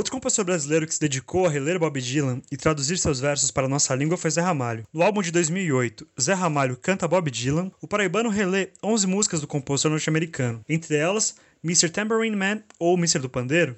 Outro 0.05 0.17
compositor 0.17 0.45
brasileiro 0.45 0.85
que 0.85 0.93
se 0.93 0.99
dedicou 0.99 1.47
a 1.47 1.49
reler 1.49 1.79
Bob 1.79 1.99
Dylan 1.99 2.39
e 2.51 2.55
traduzir 2.55 2.95
seus 2.99 3.19
versos 3.19 3.49
para 3.49 3.65
a 3.65 3.67
nossa 3.67 3.95
língua 3.95 4.15
foi 4.15 4.29
Zé 4.29 4.39
Ramalho. 4.39 4.83
No 4.93 5.01
álbum 5.01 5.19
de 5.19 5.31
2008, 5.31 6.07
Zé 6.21 6.33
Ramalho 6.33 6.77
canta 6.77 7.07
Bob 7.07 7.31
Dylan, 7.31 7.71
o 7.81 7.87
paraibano 7.87 8.29
relê 8.29 8.69
11 8.83 9.07
músicas 9.07 9.41
do 9.41 9.47
compositor 9.47 9.89
norte-americano, 9.89 10.61
entre 10.69 10.95
elas 10.95 11.37
Mr. 11.63 11.89
Tambourine 11.89 12.35
Man 12.35 12.61
ou 12.77 12.95
Mr. 12.95 13.17
do 13.17 13.31
Pandeiro. 13.31 13.77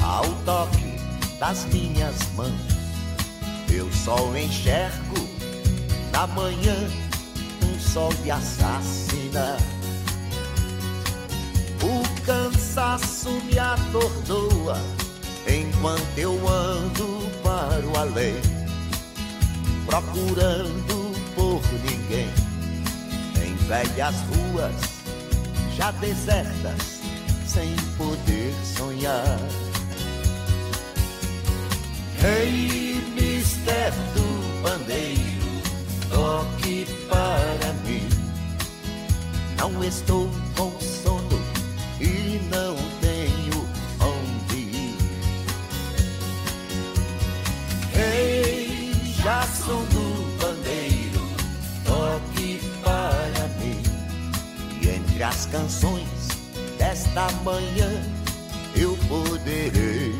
Ao 0.00 0.24
toque 0.44 0.98
das 1.38 1.64
minhas 1.66 2.16
mãos, 2.34 2.50
eu 3.70 3.90
só 3.92 4.36
enxergo 4.36 5.28
na 6.10 6.26
manhã 6.26 6.76
um 7.64 7.78
sol 7.78 8.12
de 8.24 8.32
assassina. 8.32 9.56
O 11.82 12.22
cansaço 12.24 13.30
me 13.44 13.58
atordoa 13.58 14.76
enquanto 15.46 16.18
eu 16.18 16.48
ando 16.48 17.30
para 17.44 17.86
o 17.86 17.96
além, 17.96 18.34
procurando 19.86 21.12
por 21.36 21.62
ninguém 21.84 22.28
em 23.40 23.54
velhas 23.66 24.16
ruas 24.22 24.74
já 25.76 25.90
desertas, 25.92 27.01
sem 27.52 27.76
poder 27.98 28.54
sonhar. 28.64 29.38
Ei, 32.24 33.04
mister 33.14 33.92
do 34.14 34.62
pandeiro, 34.62 35.20
toque 36.08 36.86
para 37.10 37.72
mim. 37.84 38.08
Não 39.58 39.84
estou 39.84 40.30
com 40.56 40.72
sono 40.80 41.42
e 42.00 42.40
não 42.50 42.74
tenho 43.02 43.68
onde 44.00 44.56
ir. 44.56 44.96
Ei, 47.94 48.92
Jackson 49.22 49.84
do 49.92 50.38
pandeiro, 50.40 51.20
toque 51.84 52.60
para 52.82 53.48
mim. 53.58 53.82
E 54.80 54.88
entre 54.88 55.22
as 55.22 55.44
canções 55.46 56.11
desta 56.92 57.26
manhã 57.42 57.90
eu 58.76 58.94
poderei 59.08 60.14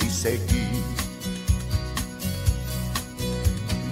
te 0.00 0.10
seguir. 0.10 0.82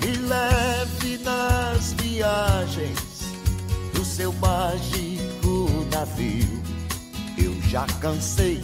Me 0.01 0.17
leve 0.27 1.19
nas 1.19 1.93
viagens 1.93 2.99
do 3.95 4.05
seu 4.05 4.33
mágico 4.33 5.69
navio. 5.93 6.61
Eu 7.37 7.55
já 7.71 7.87
cansei 8.01 8.61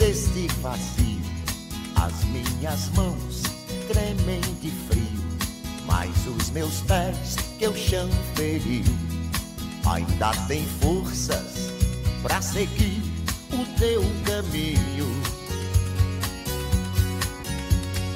deste 0.00 0.48
vazio. 0.60 1.22
As 1.94 2.24
minhas 2.24 2.88
mãos 2.96 3.42
tremem 3.86 4.40
de 4.60 4.72
frio, 4.88 5.22
mas 5.86 6.10
os 6.26 6.50
meus 6.50 6.80
pés 6.80 7.36
que 7.56 7.68
o 7.68 7.76
chão 7.76 8.10
feriu 8.34 8.82
ainda 9.84 10.32
tem 10.48 10.66
forças 10.80 11.51
pra 12.22 12.40
seguir 12.40 13.02
o 13.52 13.78
teu 13.78 14.02
caminho. 14.24 15.22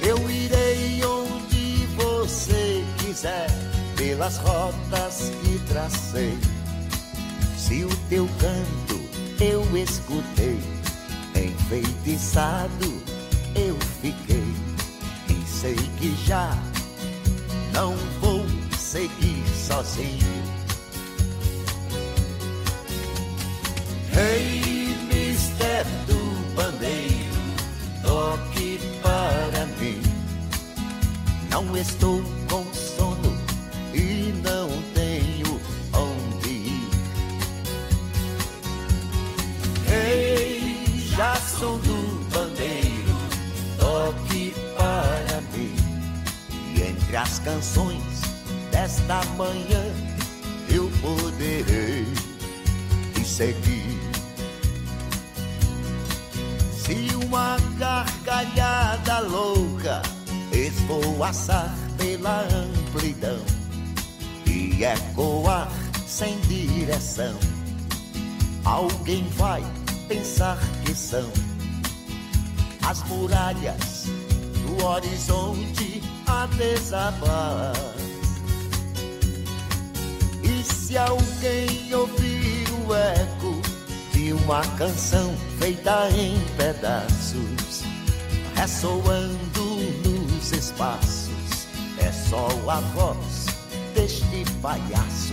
Eu 0.00 0.30
irei 0.30 1.04
onde 1.04 1.86
você 1.96 2.84
quiser, 2.98 3.48
pelas 3.96 4.38
rotas 4.38 5.32
que 5.42 5.58
tracei. 5.68 6.38
Se 7.56 7.84
o 7.84 7.96
teu 8.08 8.28
canto 8.38 9.00
eu 9.40 9.76
escutei, 9.76 10.60
enfeitiçado 11.34 13.02
eu 13.56 13.76
fiquei. 14.00 14.54
E 15.28 15.46
sei 15.48 15.74
que 15.98 16.14
já 16.24 16.56
não 17.72 17.96
vou 18.20 18.44
seguir 18.78 19.42
sozinho. 19.66 20.65
Estou 31.78 32.22
com 32.48 32.64
sono 32.72 33.36
e 33.92 34.32
não 34.42 34.66
tenho 34.94 35.60
onde 35.92 36.48
ir. 36.48 36.90
Ei, 39.92 41.06
Jackson 41.14 41.76
do 41.80 42.26
pandeiro, 42.32 43.14
toque 43.78 44.54
para 44.74 45.42
mim. 45.52 45.76
E 46.74 46.80
entre 46.80 47.14
as 47.14 47.40
canções 47.40 48.22
desta 48.70 49.22
manhã 49.36 49.84
eu 50.70 50.90
poderei 51.02 52.06
te 53.12 53.22
seguir. 53.22 54.00
Se 56.72 57.14
uma 57.16 57.58
gargalhada 57.78 59.20
louca 59.20 60.15
esvoaçar 60.86 61.74
pela 61.98 62.42
amplidão 62.42 63.40
e 64.46 64.84
ecoar 64.84 65.68
sem 66.06 66.38
direção. 66.42 67.34
Alguém 68.64 69.26
vai 69.36 69.64
pensar 70.08 70.58
que 70.84 70.94
são 70.94 71.28
as 72.88 73.02
muralhas 73.08 74.04
do 74.62 74.84
horizonte 74.84 76.02
a 76.26 76.46
desabar. 76.46 77.72
E 80.42 80.62
se 80.62 80.96
alguém 80.96 81.92
ouvir 81.94 82.66
o 82.86 82.94
eco 82.94 83.60
de 84.12 84.32
uma 84.32 84.62
canção 84.76 85.34
feita 85.58 86.08
em 86.10 86.38
pedaços, 86.56 87.82
ressoando 88.54 89.65
espaços, 90.76 91.66
é 91.98 92.12
só 92.12 92.48
a 92.68 92.80
voz 92.92 93.46
deste 93.94 94.44
palhaço 94.60 95.32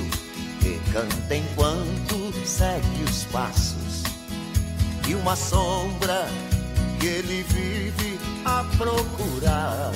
que 0.62 0.80
canta 0.94 1.36
enquanto 1.36 2.32
segue 2.46 3.04
os 3.04 3.26
passos 3.26 4.04
de 5.06 5.16
uma 5.16 5.36
sombra 5.36 6.28
que 6.98 7.08
ele 7.08 7.44
vive 7.50 8.18
a 8.46 8.64
procurar. 8.78 9.92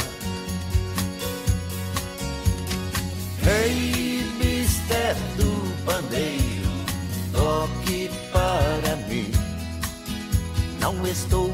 Ei, 3.47 4.25
mister 4.37 5.15
do 5.37 5.85
pandeiro, 5.85 6.69
toque 7.31 8.09
para 8.33 8.97
mim. 9.07 9.31
Não 10.81 11.07
estou 11.07 11.53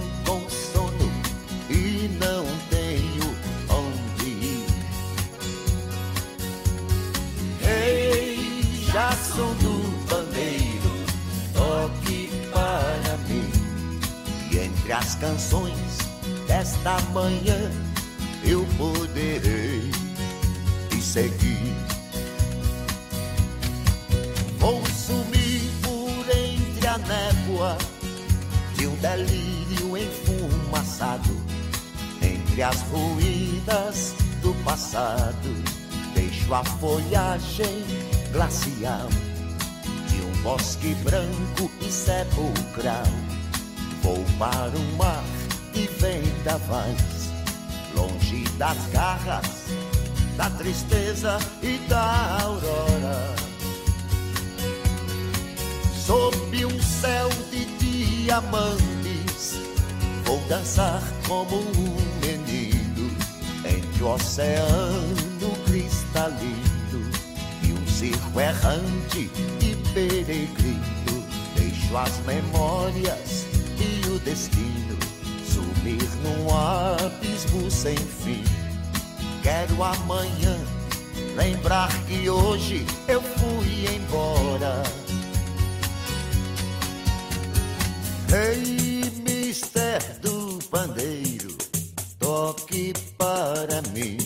canções 15.23 15.99
desta 16.47 16.99
manhã 17.13 17.71
eu 18.43 18.67
poderei 18.77 19.89
te 20.89 21.01
seguir. 21.01 21.73
Vou 24.57 24.85
sumir 24.87 25.71
por 25.81 26.25
entre 26.35 26.87
a 26.87 26.97
névoa 26.97 27.77
de 28.75 28.85
um 28.85 28.95
delírio 28.97 29.97
enfumaçado, 29.97 31.37
entre 32.21 32.61
as 32.61 32.81
ruínas 32.81 34.15
do 34.41 34.53
passado. 34.65 35.63
Deixo 36.13 36.53
a 36.53 36.65
folhagem 36.65 37.85
glacial 38.33 39.07
de 40.09 40.21
um 40.21 40.41
bosque 40.43 40.93
branco 40.95 41.71
e 41.79 41.89
sepulcral. 41.89 43.22
Vou 44.03 44.21
para 44.37 44.77
o 44.77 44.97
mar 44.97 45.23
e 45.73 45.87
vendavais, 45.87 47.31
longe 47.95 48.43
das 48.57 48.77
garras, 48.91 49.47
da 50.35 50.49
tristeza 50.49 51.39
e 51.61 51.77
da 51.87 52.37
aurora. 52.43 53.33
Sob 56.05 56.65
um 56.65 56.81
céu 56.81 57.29
de 57.49 57.63
diamantes, 58.25 59.53
vou 60.25 60.39
dançar 60.49 61.01
como 61.25 61.55
um 61.55 61.95
menino 62.19 63.09
entre 63.63 64.03
o 64.03 64.13
oceano 64.13 65.57
cristalino 65.65 67.09
e 67.63 67.71
um 67.71 67.87
circo 67.87 68.37
errante 68.37 69.31
e 69.61 69.75
peregrino. 69.93 70.83
Deixo 71.55 71.95
as 71.95 72.19
memórias 72.25 73.52
e 74.13 74.15
o 74.15 74.19
destino 74.19 74.97
sumir 75.43 76.07
num 76.21 76.55
abismo 76.55 77.69
sem 77.71 77.97
fim. 77.97 78.43
Quero 79.41 79.83
amanhã 79.83 80.57
lembrar 81.35 81.89
que 82.05 82.29
hoje 82.29 82.85
eu 83.07 83.21
fui 83.21 83.95
embora. 83.95 84.83
Ei, 88.31 89.11
mister 89.27 90.01
do 90.21 90.59
pandeiro, 90.69 91.55
toque 92.19 92.93
para 93.17 93.81
mim. 93.93 94.17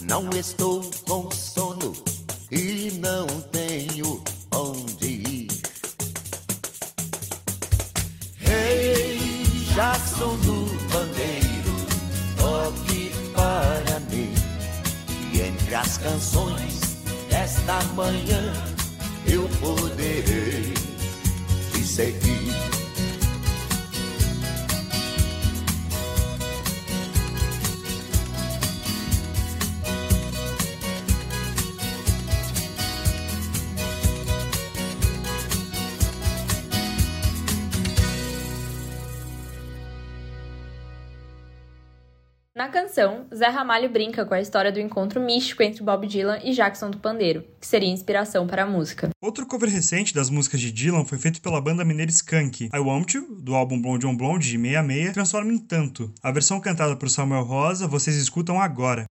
Não 0.00 0.30
estou 0.30 0.88
com 1.06 1.30
sono 1.30 1.92
e 2.50 2.92
não 3.00 3.26
tenho 3.52 4.22
Já 9.76 9.92
sou 9.92 10.34
do 10.38 10.88
pandeiro, 10.90 11.76
toque 12.38 13.12
para 13.34 14.00
mim. 14.10 14.32
E 15.34 15.42
entre 15.42 15.74
as 15.74 15.98
canções 15.98 16.96
desta 17.28 17.82
manhã 17.94 18.54
eu 19.26 19.46
poderei 19.60 20.72
te 21.74 21.82
seguir. 21.82 22.75
Canção, 42.76 43.26
Zé 43.34 43.48
Ramalho 43.48 43.88
brinca 43.88 44.26
com 44.26 44.34
a 44.34 44.40
história 44.40 44.70
do 44.70 44.78
encontro 44.78 45.18
místico 45.18 45.62
entre 45.62 45.82
Bob 45.82 46.06
Dylan 46.06 46.40
e 46.44 46.52
Jackson 46.52 46.90
do 46.90 46.98
Pandeiro, 46.98 47.42
que 47.58 47.66
seria 47.66 47.88
inspiração 47.88 48.46
para 48.46 48.64
a 48.64 48.66
música. 48.66 49.08
Outro 49.24 49.46
cover 49.46 49.70
recente 49.70 50.12
das 50.12 50.28
músicas 50.28 50.60
de 50.60 50.70
Dylan 50.70 51.06
foi 51.06 51.16
feito 51.16 51.40
pela 51.40 51.58
banda 51.58 51.86
mineira 51.86 52.10
Skank. 52.10 52.64
I 52.64 52.78
Want 52.78 53.14
You, 53.14 53.40
do 53.40 53.54
álbum 53.54 53.80
Blonde 53.80 54.06
on 54.06 54.14
Blonde 54.14 54.50
de 54.50 54.58
66, 54.58 55.14
transforma 55.14 55.54
em 55.54 55.58
tanto. 55.58 56.12
A 56.22 56.30
versão 56.30 56.60
cantada 56.60 56.94
por 56.94 57.08
Samuel 57.08 57.44
Rosa 57.44 57.88
vocês 57.88 58.14
escutam 58.14 58.60
agora. 58.60 59.06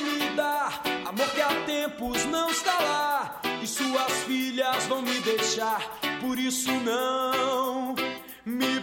me 0.00 0.30
dá 0.36 0.68
amor 1.06 1.28
que 1.30 1.40
há 1.40 1.64
tempos 1.66 2.24
não 2.26 2.50
está 2.50 2.78
lá. 2.80 3.40
E 3.62 3.66
suas 3.66 4.12
filhas 4.26 4.84
vão 4.86 5.00
me 5.00 5.18
deixar, 5.20 5.80
por 6.20 6.38
isso 6.38 6.70
não 6.70 7.94
me 8.44 8.73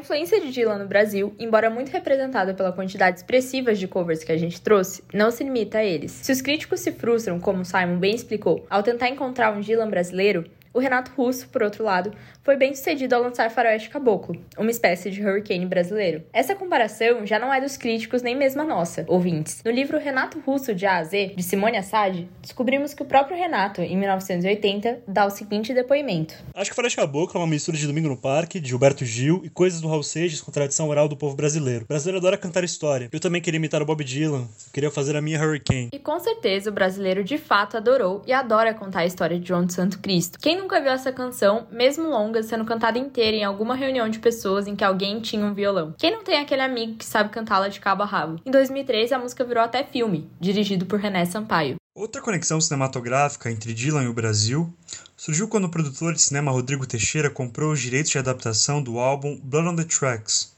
influência 0.00 0.40
de 0.40 0.50
Dylan 0.50 0.78
no 0.78 0.88
Brasil, 0.88 1.34
embora 1.38 1.70
muito 1.70 1.90
representada 1.90 2.52
pela 2.52 2.72
quantidade 2.72 3.18
expressiva 3.18 3.74
de 3.74 3.86
covers 3.86 4.24
que 4.24 4.32
a 4.32 4.36
gente 4.36 4.60
trouxe, 4.60 5.04
não 5.14 5.30
se 5.30 5.44
limita 5.44 5.78
a 5.78 5.84
eles. 5.84 6.10
Se 6.10 6.32
os 6.32 6.42
críticos 6.42 6.80
se 6.80 6.90
frustram, 6.92 7.38
como 7.38 7.64
Simon 7.64 7.98
bem 7.98 8.14
explicou, 8.14 8.66
ao 8.68 8.82
tentar 8.82 9.08
encontrar 9.08 9.56
um 9.56 9.60
Dylan 9.60 9.88
brasileiro, 9.88 10.44
o 10.72 10.78
Renato 10.78 11.12
Russo, 11.16 11.48
por 11.48 11.62
outro 11.62 11.84
lado, 11.84 12.12
foi 12.42 12.56
bem 12.56 12.74
sucedido 12.74 13.14
ao 13.14 13.22
lançar 13.22 13.50
Faroeste 13.50 13.90
Caboclo, 13.90 14.40
uma 14.56 14.70
espécie 14.70 15.10
de 15.10 15.20
Hurricane 15.20 15.66
brasileiro. 15.66 16.22
Essa 16.32 16.54
comparação 16.54 17.26
já 17.26 17.38
não 17.38 17.52
é 17.52 17.60
dos 17.60 17.76
críticos 17.76 18.22
nem 18.22 18.36
mesmo 18.36 18.62
a 18.62 18.64
nossa, 18.64 19.04
ouvintes. 19.08 19.62
No 19.64 19.70
livro 19.70 19.98
Renato 19.98 20.40
Russo 20.40 20.74
de 20.74 20.86
A 20.86 20.98
a 20.98 21.04
Z, 21.04 21.34
de 21.36 21.42
Simone 21.42 21.76
Assad, 21.76 22.28
descobrimos 22.40 22.94
que 22.94 23.02
o 23.02 23.04
próprio 23.04 23.36
Renato, 23.36 23.80
em 23.82 23.96
1980, 23.96 25.02
dá 25.08 25.26
o 25.26 25.30
seguinte 25.30 25.74
depoimento. 25.74 26.34
Acho 26.54 26.70
que 26.70 26.76
Faroeste 26.76 26.98
Caboclo 26.98 27.38
é 27.38 27.42
uma 27.42 27.50
mistura 27.50 27.76
de 27.76 27.86
Domingo 27.86 28.08
no 28.08 28.16
Parque, 28.16 28.60
de 28.60 28.68
Gilberto 28.68 29.04
Gil 29.04 29.42
e 29.44 29.50
coisas 29.50 29.80
do 29.80 29.88
Raul 29.88 30.02
Seixas 30.02 30.40
com 30.40 30.52
tradição 30.52 30.88
oral 30.88 31.08
do 31.08 31.16
povo 31.16 31.34
brasileiro. 31.34 31.84
O 31.84 31.88
brasileiro 31.88 32.18
adora 32.18 32.38
cantar 32.38 32.62
história. 32.64 33.08
Eu 33.12 33.20
também 33.20 33.42
queria 33.42 33.58
imitar 33.58 33.82
o 33.82 33.84
Bob 33.84 34.04
Dylan, 34.04 34.42
eu 34.42 34.72
queria 34.72 34.90
fazer 34.90 35.16
a 35.16 35.20
minha 35.20 35.40
Hurricane. 35.40 35.90
E 35.92 35.98
com 35.98 36.18
certeza 36.20 36.70
o 36.70 36.72
brasileiro 36.72 37.24
de 37.24 37.38
fato 37.38 37.76
adorou 37.76 38.22
e 38.26 38.32
adora 38.32 38.72
contar 38.72 39.00
a 39.00 39.06
história 39.06 39.38
de 39.38 39.48
João 39.48 39.64
de 39.64 39.72
Santo 39.72 39.98
Cristo. 39.98 40.38
Quem 40.38 40.59
nunca 40.60 40.80
viu 40.80 40.92
essa 40.92 41.10
canção, 41.10 41.66
mesmo 41.70 42.08
longa, 42.08 42.42
sendo 42.42 42.64
cantada 42.64 42.98
inteira 42.98 43.36
em 43.36 43.44
alguma 43.44 43.74
reunião 43.74 44.08
de 44.08 44.18
pessoas 44.18 44.66
em 44.66 44.76
que 44.76 44.84
alguém 44.84 45.20
tinha 45.20 45.44
um 45.44 45.54
violão? 45.54 45.94
Quem 45.98 46.12
não 46.12 46.22
tem 46.22 46.38
aquele 46.38 46.62
amigo 46.62 46.96
que 46.96 47.04
sabe 47.04 47.30
cantá-la 47.30 47.68
de 47.68 47.80
cabo 47.80 48.02
a 48.02 48.06
rabo? 48.06 48.40
Em 48.44 48.50
2003, 48.50 49.10
a 49.12 49.18
música 49.18 49.44
virou 49.44 49.64
até 49.64 49.82
filme, 49.82 50.30
dirigido 50.38 50.86
por 50.86 51.00
René 51.00 51.24
Sampaio. 51.24 51.76
Outra 51.92 52.22
conexão 52.22 52.60
cinematográfica 52.60 53.50
entre 53.50 53.74
Dylan 53.74 54.04
e 54.04 54.08
o 54.08 54.14
Brasil 54.14 54.72
surgiu 55.16 55.48
quando 55.48 55.64
o 55.64 55.70
produtor 55.70 56.14
de 56.14 56.22
cinema 56.22 56.52
Rodrigo 56.52 56.86
Teixeira 56.86 57.28
comprou 57.28 57.72
os 57.72 57.80
direitos 57.80 58.10
de 58.10 58.18
adaptação 58.18 58.82
do 58.82 58.98
álbum 58.98 59.38
Blood 59.42 59.68
on 59.68 59.76
the 59.76 59.84
Tracks. 59.84 60.54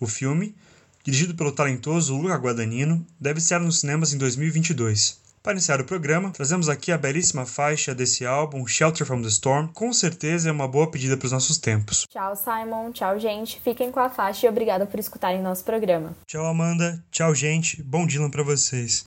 O 0.00 0.06
filme, 0.06 0.54
dirigido 1.04 1.34
pelo 1.34 1.52
talentoso 1.52 2.16
Luca 2.16 2.36
Guadagnino, 2.36 3.06
deve 3.20 3.38
estar 3.38 3.60
nos 3.60 3.80
cinemas 3.80 4.12
em 4.12 4.18
2022. 4.18 5.23
Para 5.44 5.52
iniciar 5.52 5.78
o 5.78 5.84
programa, 5.84 6.30
trazemos 6.30 6.70
aqui 6.70 6.90
a 6.90 6.96
belíssima 6.96 7.44
faixa 7.44 7.94
desse 7.94 8.24
álbum, 8.24 8.66
Shelter 8.66 9.06
from 9.06 9.20
the 9.20 9.28
Storm. 9.28 9.68
Com 9.74 9.92
certeza 9.92 10.48
é 10.48 10.52
uma 10.52 10.66
boa 10.66 10.90
pedida 10.90 11.18
para 11.18 11.26
os 11.26 11.32
nossos 11.32 11.58
tempos. 11.58 12.06
Tchau, 12.08 12.34
Simon. 12.34 12.90
Tchau, 12.92 13.18
gente. 13.18 13.60
Fiquem 13.60 13.92
com 13.92 14.00
a 14.00 14.08
faixa 14.08 14.46
e 14.46 14.48
obrigada 14.48 14.86
por 14.86 14.98
escutarem 14.98 15.42
nosso 15.42 15.62
programa. 15.62 16.16
Tchau, 16.26 16.46
Amanda. 16.46 17.04
Tchau, 17.10 17.34
gente. 17.34 17.82
Bom 17.82 18.06
Dylan 18.06 18.30
para 18.30 18.42
vocês. 18.42 19.04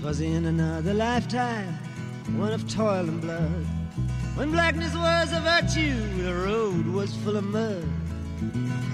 Twas 0.00 0.20
in 0.20 0.44
another 0.46 0.92
lifetime, 0.92 1.78
one 2.36 2.52
of 2.52 2.64
toil 2.64 3.08
and 3.08 3.20
blood. 3.20 3.81
When 4.34 4.50
blackness 4.50 4.94
was 4.94 5.30
a 5.32 5.40
virtue, 5.40 6.22
the 6.22 6.34
road 6.34 6.86
was 6.86 7.14
full 7.16 7.36
of 7.36 7.44
mud. 7.44 7.86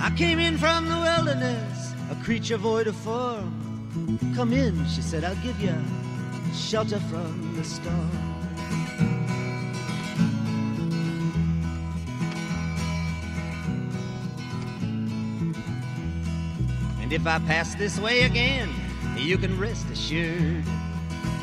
I 0.00 0.10
came 0.16 0.40
in 0.40 0.58
from 0.58 0.88
the 0.88 0.96
wilderness, 0.96 1.92
a 2.10 2.16
creature 2.24 2.56
void 2.56 2.88
of 2.88 2.96
form. 2.96 4.18
Come 4.34 4.52
in, 4.52 4.84
she 4.88 5.00
said, 5.00 5.22
I'll 5.22 5.36
give 5.36 5.58
you 5.60 5.74
shelter 6.52 6.98
from 7.00 7.54
the 7.56 7.62
storm. 7.62 8.10
And 17.00 17.12
if 17.12 17.26
I 17.26 17.38
pass 17.38 17.76
this 17.76 17.98
way 18.00 18.22
again, 18.22 18.68
you 19.16 19.38
can 19.38 19.58
rest 19.58 19.88
assured. 19.88 20.64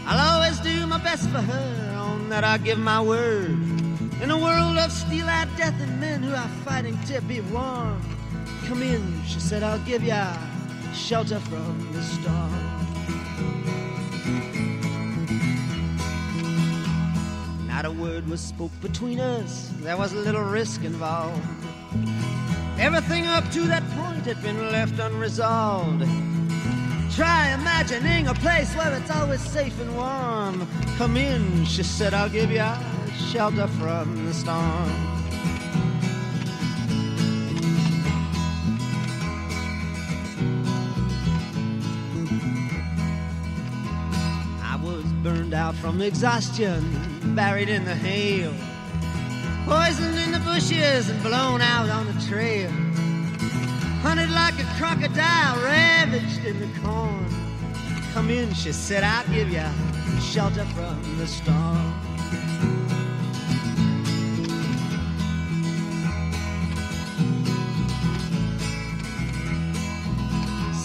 I'll 0.06 0.36
always 0.36 0.60
do 0.60 0.86
my 0.86 1.00
best 1.00 1.30
for 1.30 1.42
her, 1.42 1.96
on 1.98 2.30
that 2.30 2.44
I 2.44 2.58
give 2.58 2.78
my 2.78 3.02
word. 3.02 3.85
In 4.22 4.32
a 4.32 4.38
world 4.38 4.78
of 4.78 4.92
steel-eyed 4.92 5.50
death 5.58 5.80
and 5.82 6.00
men 6.00 6.24
who 6.24 6.34
are 6.34 6.48
fighting 6.64 6.98
to 7.04 7.22
be 7.22 7.42
warm. 7.42 8.02
Come 8.68 8.82
in, 8.82 9.24
she 9.26 9.40
said, 9.40 9.62
I'll 9.62 9.80
give 9.80 10.04
ya 10.04 10.36
shelter 10.94 11.40
from 11.42 11.92
the 11.92 12.02
storm. 12.02 12.52
Not 17.68 17.86
a 17.86 17.92
word 17.92 18.28
was 18.30 18.40
spoke 18.40 18.72
between 18.82 19.20
us, 19.20 19.72
there 19.82 19.98
was 19.98 20.14
a 20.14 20.18
little 20.18 20.44
risk 20.44 20.84
involved. 20.86 21.46
Everything 22.80 23.28
up 23.28 23.50
to 23.52 23.62
that 23.68 23.84
point 23.92 24.26
had 24.26 24.42
been 24.42 24.72
left 24.72 24.98
unresolved. 24.98 26.04
Try 27.14 27.50
imagining 27.54 28.28
a 28.28 28.34
place 28.34 28.74
where 28.76 28.94
it's 28.96 29.12
always 29.12 29.42
safe 29.42 29.80
and 29.82 29.96
warm. 29.96 30.68
Come 30.98 31.18
in, 31.18 31.66
she 31.66 31.84
said, 31.84 32.14
I'll 32.14 32.30
give 32.30 32.50
you 32.50 32.95
shelter 33.16 33.68
from 33.68 34.26
the 34.26 34.34
storm. 34.34 34.90
I 44.62 44.80
was 44.84 45.04
burned 45.24 45.54
out 45.54 45.76
from 45.76 46.02
exhaustion, 46.02 47.34
buried 47.36 47.70
in 47.70 47.86
the 47.86 47.96
hail, 47.96 48.54
poisoned 49.66 50.18
in 50.18 50.32
the 50.32 50.40
bushes 50.40 51.10
and 51.10 51.22
blown 51.22 51.62
out 51.62 51.90
on 51.90 52.06
the 52.08 52.26
trail. 52.26 52.70
Hunted 54.02 54.30
like 54.32 54.60
a 54.60 54.66
crocodile, 54.78 55.64
ravaged 55.64 56.46
in 56.46 56.60
the 56.60 56.80
corn. 56.80 57.26
Come 58.14 58.30
in, 58.30 58.54
she 58.54 58.72
said, 58.72 59.04
I'll 59.04 59.28
give 59.28 59.50
you 59.50 59.64
shelter 60.22 60.64
from 60.66 61.18
the 61.18 61.28
storm. 61.28 62.15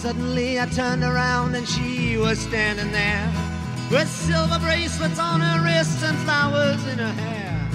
Suddenly 0.01 0.59
I 0.59 0.65
turned 0.65 1.03
around 1.03 1.53
and 1.53 1.69
she 1.69 2.17
was 2.17 2.39
standing 2.39 2.91
there 2.91 3.31
with 3.91 4.09
silver 4.09 4.57
bracelets 4.57 5.19
on 5.19 5.41
her 5.41 5.63
wrists 5.63 6.01
and 6.01 6.17
flowers 6.25 6.83
in 6.87 6.97
her 6.97 7.13
hair. 7.13 7.69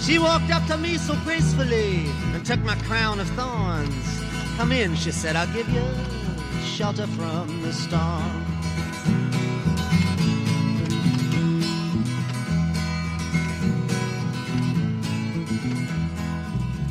She 0.00 0.18
walked 0.18 0.50
up 0.50 0.66
to 0.68 0.78
me 0.78 0.96
so 0.96 1.14
gracefully 1.16 2.06
and 2.32 2.46
took 2.46 2.60
my 2.60 2.76
crown 2.76 3.20
of 3.20 3.28
thorns. 3.32 4.22
Come 4.56 4.72
in, 4.72 4.96
she 4.96 5.10
said, 5.10 5.36
I'll 5.36 5.52
give 5.52 5.68
you 5.68 5.84
shelter 6.64 7.06
from 7.08 7.60
the 7.60 7.74
storm. 7.74 8.24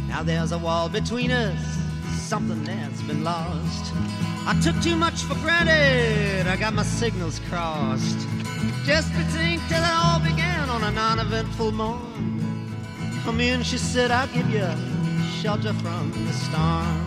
Now 0.08 0.22
there's 0.22 0.52
a 0.52 0.60
wall 0.60 0.90
between 0.90 1.32
us, 1.32 1.60
something 2.20 2.64
that's 2.66 3.02
been 3.02 3.24
lost. 3.24 3.92
I 4.48 4.54
took 4.62 4.80
too 4.80 4.96
much 4.96 5.24
for 5.24 5.34
granted, 5.36 6.46
I 6.46 6.56
got 6.56 6.76
my 6.76 6.84
signals 6.84 7.40
crossed. 7.50 8.28
Just 8.86 9.12
think 9.12 9.60
till 9.68 9.84
it 9.84 9.92
all 9.92 10.20
began 10.20 10.70
on 10.70 10.84
a 10.84 10.92
non 10.92 11.18
eventful 11.18 11.72
morn. 11.72 12.72
Come 13.24 13.40
in, 13.40 13.64
she 13.64 13.80
said, 13.80 14.12
I'll 14.12 14.28
give 14.28 14.48
you 14.52 14.68
shelter 15.42 15.74
from 15.74 16.12
the 16.12 16.34
storm. 16.34 17.02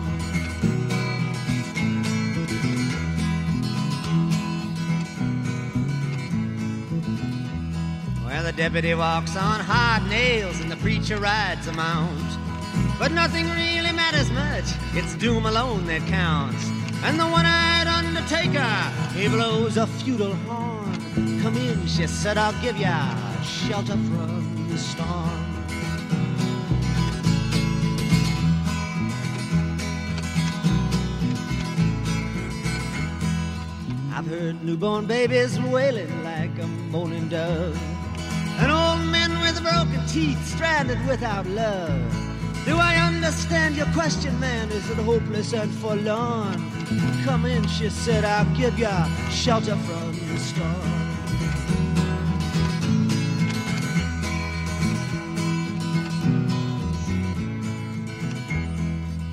Well, 8.25 8.43
the 8.43 8.51
deputy 8.51 8.93
walks 8.95 9.37
on 9.37 9.61
hard 9.61 10.09
nails 10.09 10.59
and 10.59 10.69
the 10.69 10.75
preacher 10.77 11.17
rides 11.17 11.67
a 11.67 11.71
mount. 11.71 12.37
But 12.99 13.13
nothing 13.13 13.45
really 13.51 13.93
matters 13.93 14.29
much, 14.31 14.65
it's 14.93 15.15
doom 15.15 15.45
alone 15.45 15.85
that 15.87 16.05
counts. 16.07 16.78
And 17.01 17.19
the 17.19 17.25
one-eyed 17.25 17.87
undertaker, 17.87 18.73
he 19.17 19.27
blows 19.29 19.77
a 19.77 19.87
feudal 19.87 20.33
horn. 20.33 21.41
Come 21.41 21.55
in, 21.57 21.87
she 21.87 22.05
said, 22.07 22.37
I'll 22.37 22.59
give 22.61 22.77
ya 22.77 23.15
shelter 23.41 23.93
from 23.93 24.67
the 24.69 24.77
storm. 24.77 25.49
I've 34.13 34.27
heard 34.27 34.61
newborn 34.65 35.05
babies 35.05 35.57
wailing 35.61 36.23
like 36.25 36.59
a 36.59 36.67
moaning 36.67 37.29
dove. 37.29 37.79
And 38.59 38.69
old 38.69 39.09
men 39.09 39.39
with 39.39 39.63
broken 39.63 40.05
teeth 40.07 40.45
stranded 40.45 40.99
without 41.07 41.45
love. 41.47 42.28
Do 42.65 42.77
I 42.77 42.95
understand 42.95 43.75
your 43.75 43.87
question, 43.87 44.39
man? 44.39 44.69
Is 44.71 44.89
it 44.89 44.97
hopeless 44.97 45.53
and 45.53 45.71
forlorn? 45.71 46.71
Come 47.23 47.45
in, 47.45 47.67
she 47.67 47.89
said, 47.89 48.25
I'll 48.25 48.45
give 48.55 48.77
ya 48.77 49.07
shelter 49.29 49.75
from 49.75 50.11
the 50.27 50.37
storm. 50.37 50.99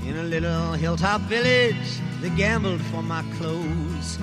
In 0.06 0.16
a 0.18 0.22
little 0.22 0.72
hilltop 0.72 1.20
village, 1.22 2.00
they 2.20 2.30
gambled 2.30 2.80
for 2.82 3.02
my 3.02 3.22
clothes. 3.36 4.18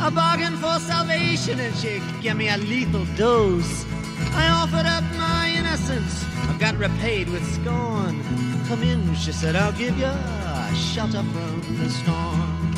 I 0.00 0.10
bargained 0.10 0.58
for 0.58 0.78
salvation 0.80 1.58
and 1.60 1.74
she 1.76 2.02
gave 2.20 2.36
me 2.36 2.48
a 2.48 2.56
lethal 2.58 3.06
dose. 3.16 3.86
I 4.32 4.48
offered 4.48 4.86
up 4.86 5.04
my 5.16 5.54
innocence, 5.56 6.24
I 6.48 6.56
got 6.58 6.76
repaid 6.76 7.28
with 7.30 7.44
scorn. 7.54 8.47
Come 8.68 8.82
in, 8.82 9.14
she 9.14 9.32
said, 9.32 9.56
I'll 9.56 9.72
give 9.72 9.98
you 9.98 10.12
shelter 10.76 11.22
from 11.22 11.76
the 11.78 11.88
storm. 11.88 12.74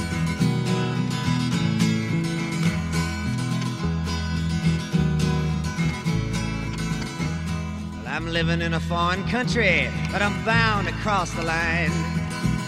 Well, 7.93 8.07
I'm 8.07 8.28
living 8.28 8.61
in 8.61 8.74
a 8.74 8.78
foreign 8.78 9.26
country, 9.26 9.91
but 10.12 10.22
I'm 10.22 10.45
bound 10.45 10.86
to 10.86 10.95
cross 11.03 11.32
the 11.32 11.43
line. 11.43 11.91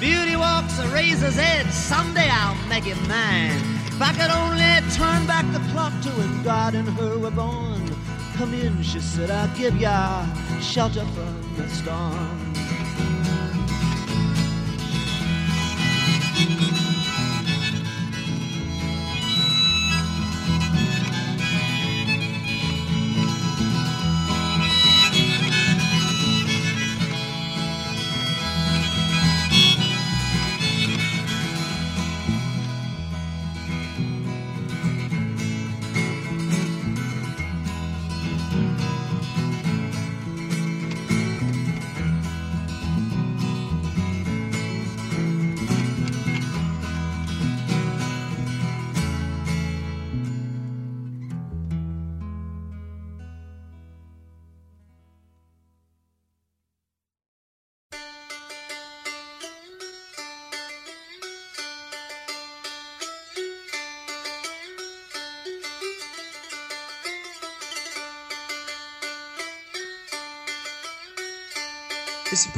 Beauty 0.01 0.35
walks 0.35 0.81
a 0.81 0.89
razor's 0.89 1.39
edge, 1.39 1.71
someday 1.71 2.29
I'll 2.29 2.57
make 2.69 2.89
it 2.89 2.99
mine. 3.07 3.63
If 3.87 4.03
I 4.03 4.13
could 4.15 4.33
only 4.33 4.81
turn 4.97 5.29
back 5.29 5.47
the 5.53 5.61
clock 5.71 5.93
to 6.03 6.09
when 6.09 6.43
God 6.43 6.75
and 6.75 6.89
her 6.89 7.19
were 7.21 7.31
born. 7.31 7.89
Come 8.35 8.53
in, 8.53 8.83
she 8.83 8.99
said, 8.99 9.31
I'll 9.31 9.57
give 9.57 9.77
ya 9.77 10.27
shelter 10.61 11.05
from 11.05 11.55
the 11.57 11.69
storm. 11.69 12.72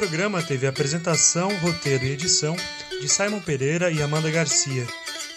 Programa 0.05 0.43
teve 0.43 0.67
apresentação, 0.67 1.49
roteiro 1.61 2.05
e 2.05 2.11
edição 2.11 2.55
de 3.01 3.09
Simon 3.09 3.41
Pereira 3.41 3.91
e 3.91 4.03
Amanda 4.03 4.31
Garcia, 4.31 4.87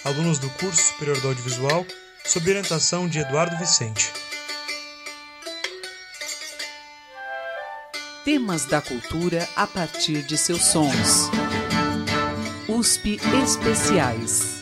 alunos 0.03 0.39
do 0.39 0.49
curso 0.49 0.91
superior 0.91 1.17
do 1.21 1.29
audiovisual, 1.29 1.85
sob 2.25 2.49
orientação 2.49 3.07
de 3.07 3.19
Eduardo 3.19 3.55
Vicente. 3.57 4.11
Temas 8.25 8.65
da 8.65 8.81
cultura 8.81 9.47
a 9.55 9.65
partir 9.65 10.21
de 10.23 10.37
seus 10.37 10.65
sons. 10.65 11.29
USP 12.67 13.21
Especiais. 13.41 14.56